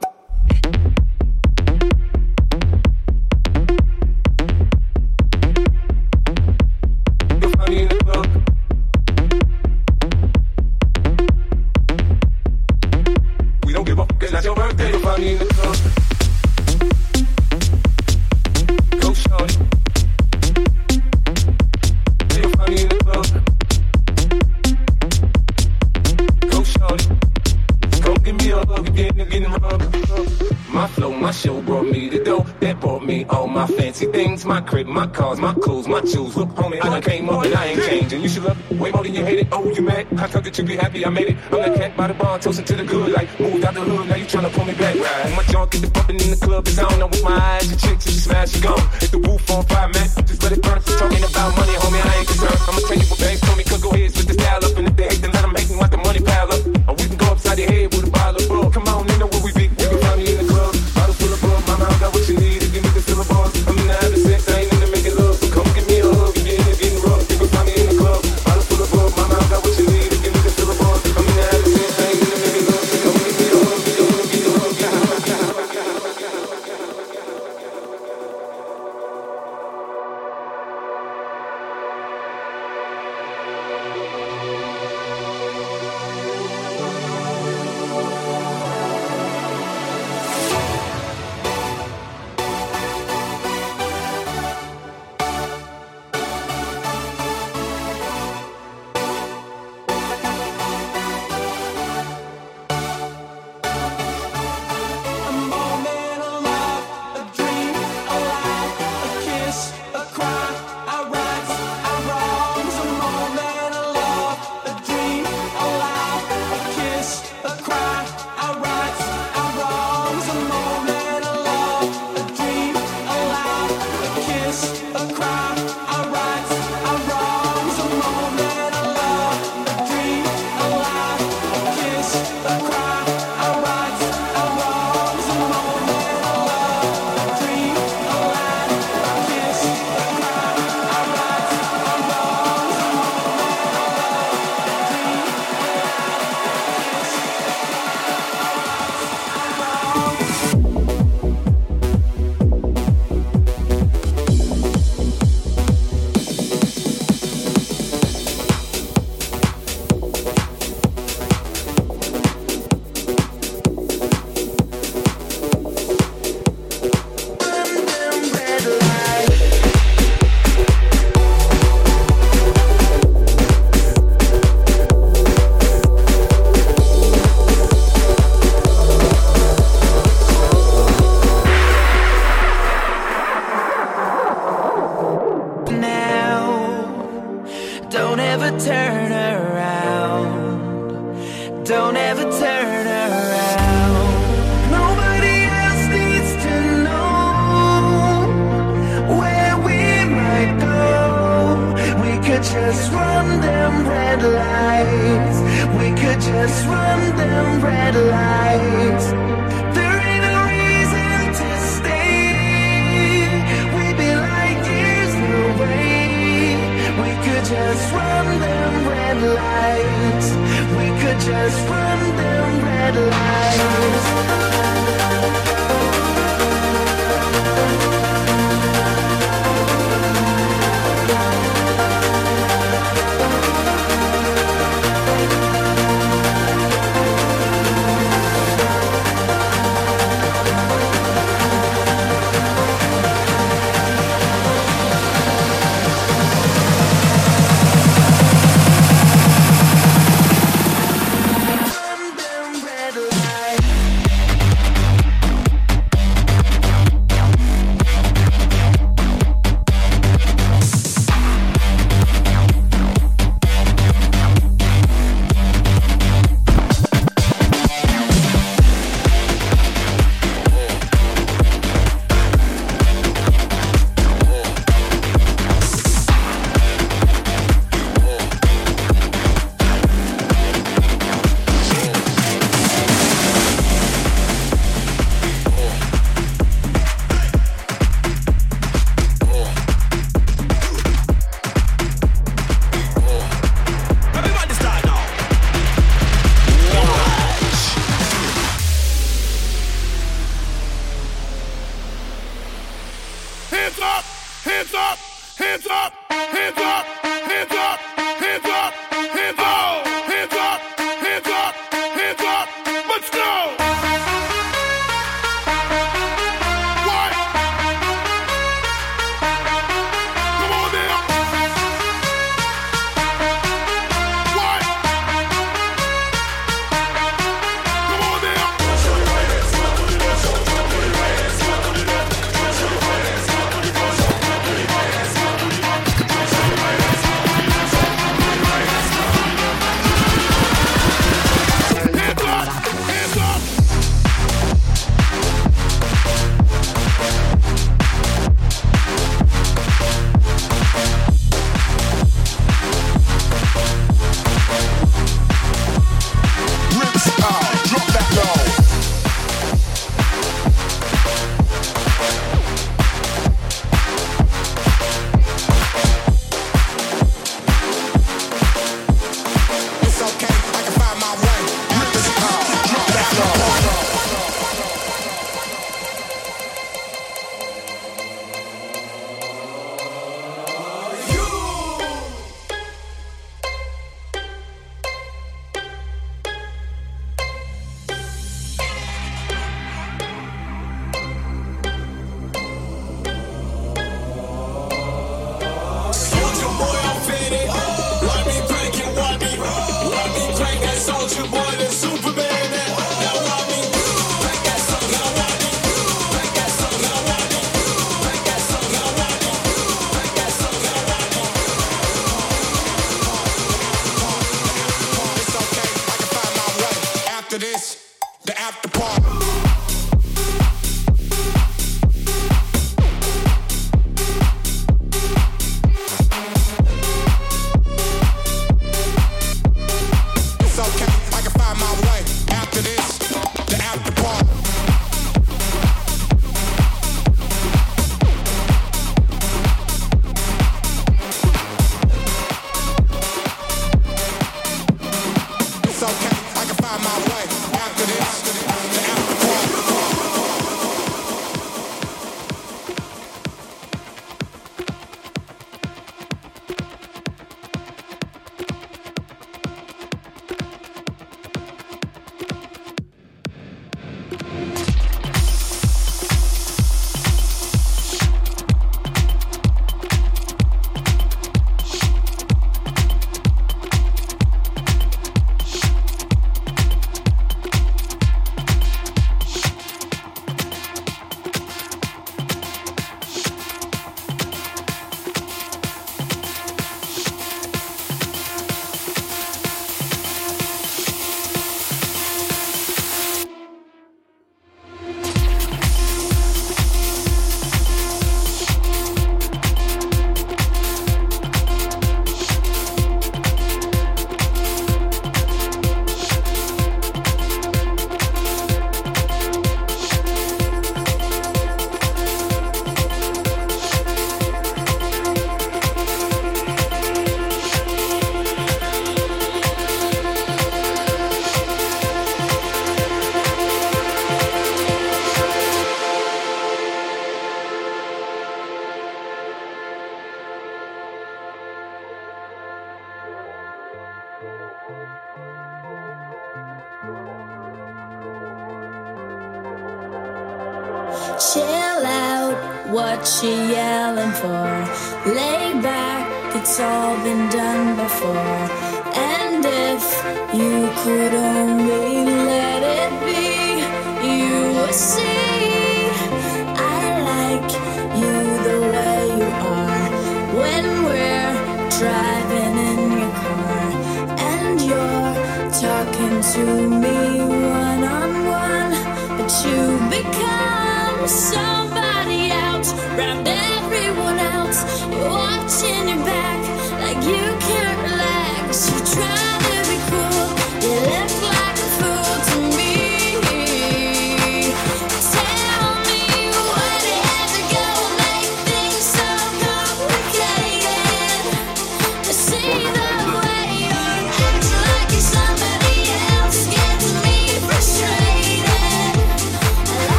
[40.57, 41.05] to be happy.
[41.05, 41.26] I made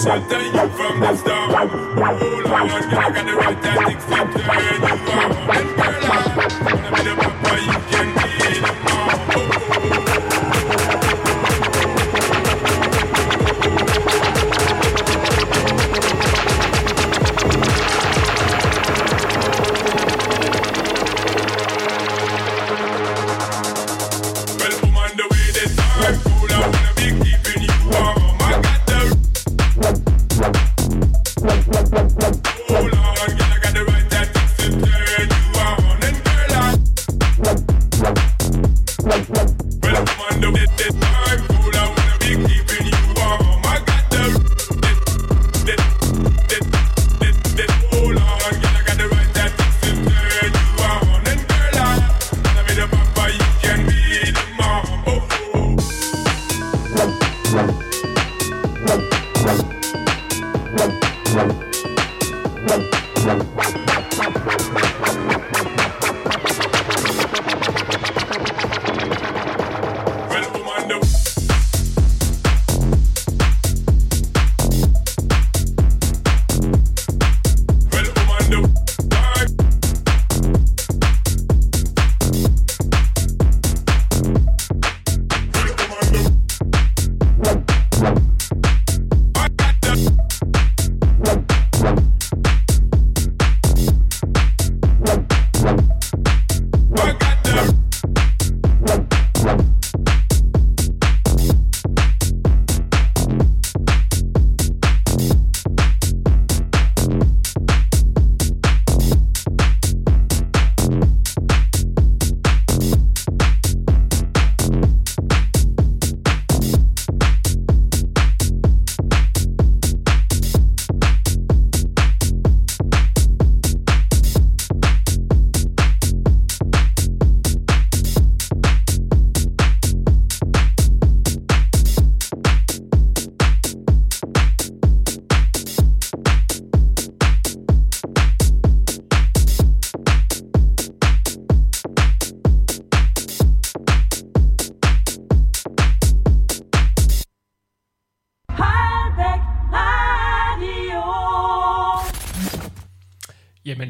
[0.00, 0.59] Sunday.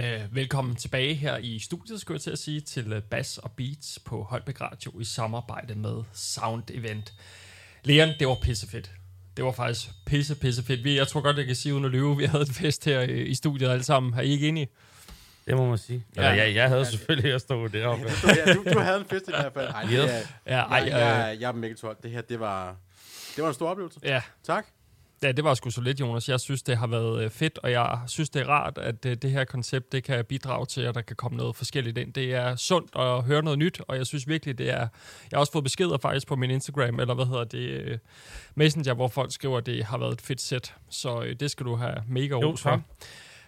[0.01, 3.39] Jamen, øh, velkommen tilbage her i studiet, skulle jeg til at sige, til øh, Bass
[3.39, 7.15] og Beats på Holbæk Radio i samarbejde med Sound Event.
[7.85, 8.91] Leon, det var pissefedt.
[9.37, 10.85] Det var faktisk pisse, pisse fedt.
[10.85, 13.01] Vi, jeg tror godt, jeg kan sige uden at løbe, vi havde en fest her
[13.01, 14.15] i studiet alle sammen.
[14.15, 14.69] Er I ikke enige?
[15.47, 16.05] Det må man sige.
[16.17, 16.21] Ja.
[16.21, 18.05] Eller, jeg, jeg havde ja, selvfølgelig at stå deroppe.
[18.47, 19.69] ja, du, du havde en fest i hvert fald.
[19.69, 19.91] Ej, yes.
[19.91, 21.41] det er, ja, ej, jeg, jeg, øh.
[21.43, 21.97] jeg er mega 12.
[22.03, 22.77] Det her, det var,
[23.37, 24.01] det var en stor oplevelse.
[24.03, 24.23] Ja.
[24.45, 24.67] Tak.
[25.23, 26.29] Ja, det var sgu så lidt, Jonas.
[26.29, 29.17] Jeg synes, det har været øh, fedt, og jeg synes, det er rart, at øh,
[29.17, 32.13] det her koncept, det kan bidrage til, at der kan komme noget forskelligt ind.
[32.13, 34.79] Det er sundt at høre noget nyt, og jeg synes virkelig, det er...
[34.79, 34.89] Jeg
[35.33, 37.99] har også fået beskeder faktisk på min Instagram, eller hvad hedder det, øh,
[38.55, 40.75] Messenger, hvor folk skriver, at det har været et fedt sæt.
[40.91, 42.83] Så det skal du have mega ros for.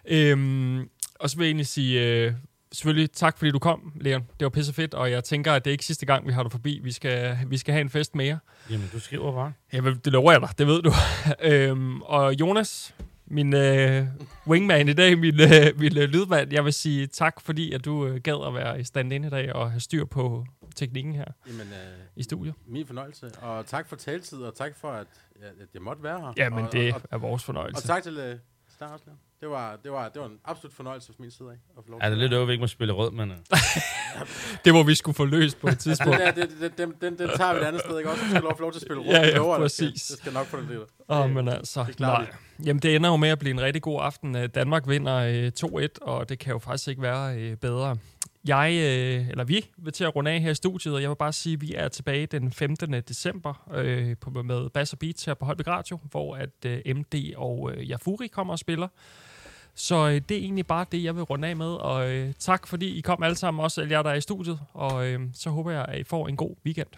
[0.05, 0.89] Øhm,
[1.21, 2.01] og så vil jeg egentlig sige...
[2.01, 2.33] Øh,
[2.73, 4.21] Selvfølgelig tak, fordi du kom, Leon.
[4.21, 6.43] Det var pisse fedt, og jeg tænker, at det er ikke sidste gang, vi har
[6.43, 6.81] dig forbi.
[6.83, 8.39] Vi skal, vi skal have en fest mere.
[8.71, 9.53] Jamen, du skriver bare.
[9.73, 10.93] Jamen, det lover jeg dig, det ved du.
[11.51, 12.95] øhm, og Jonas,
[13.27, 14.07] min øh,
[14.47, 18.07] wingman i dag, min, øh, min øh, lydmand, jeg vil sige tak, fordi at du
[18.07, 20.47] øh, gad at være i stand i dag og have styr på
[20.77, 22.55] teknikken her Jamen, øh, i studiet.
[22.67, 23.31] Min fornøjelse.
[23.39, 25.07] Og tak for taletid, og tak for, at,
[25.43, 26.33] at jeg måtte være her.
[26.37, 27.79] Jamen, og, det og, er vores fornøjelse.
[27.79, 28.39] Og tak til uh,
[28.69, 29.01] Stars.
[29.43, 31.55] Det var, det, var, det var en absolut fornøjelse fra min side af.
[31.79, 33.31] At få lov Ja, det er lidt at- øv, vi ikke må spille rød, men...
[33.31, 33.37] øh,
[34.65, 36.19] det må vi skulle få løst på et tidspunkt.
[36.19, 38.23] den, der, det, det, den, den, den tager vi et andet sted, ikke også?
[38.25, 39.13] Du skal lov, få lov til at spille rundt.
[39.13, 40.07] Ja, ja, lover dig, det skal- præcis.
[40.09, 40.81] Det skal nok få det lidt.
[41.09, 42.27] Åh, oh, Det- men altså, det nej.
[42.65, 44.37] Jamen, det ender jo med at blive en rigtig god aften.
[44.37, 45.53] Øh, Danmark vinder øh,
[45.83, 47.97] 2-1, og det kan jo faktisk ikke være øh, bedre.
[48.49, 51.17] Jeg, øh, eller vi, vil til at runde af her i studiet, og jeg vil
[51.17, 52.93] bare sige, at vi er tilbage den 15.
[52.93, 57.35] december øh, på, med Bass og Beats her på Holbæk Radio, hvor at øh, MD
[57.37, 58.89] og øh, Jafuri kommer og spiller.
[59.75, 62.67] Så øh, det er egentlig bare det, jeg vil runde af med, og øh, tak
[62.67, 65.51] fordi I kom alle sammen, også alle jer, der er i studiet, og øh, så
[65.51, 66.89] håber jeg, at I får en god weekend.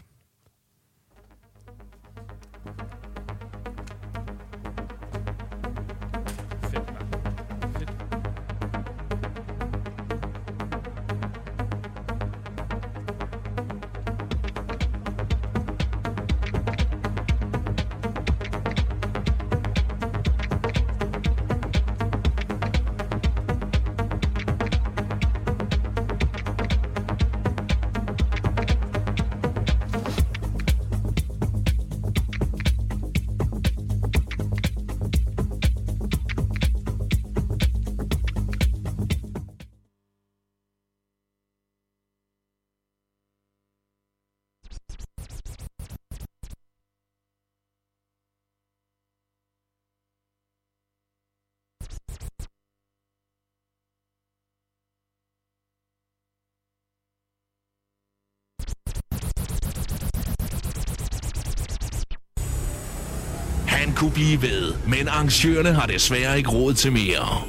[64.25, 67.43] Blive ved, men arrangørerne har desværre ikke råd til mere.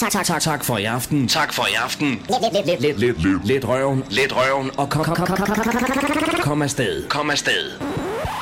[0.00, 1.28] Tak, tak, tak, tak for i aften.
[1.28, 2.08] Tak for i aften.
[2.08, 4.04] Lidt, lidt, lidt, lidt, lidt, lidt røven.
[4.10, 4.70] Lidt røven.
[4.76, 7.08] Og kom, kom, kom, kom, kom, kom, kom afsted.
[7.08, 7.70] Kom afsted.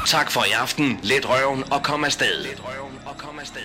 [0.07, 0.99] Tak for i aften.
[1.03, 2.43] Lidt røven og kom afsted.
[2.43, 3.61] Lidt røven og kom afsted.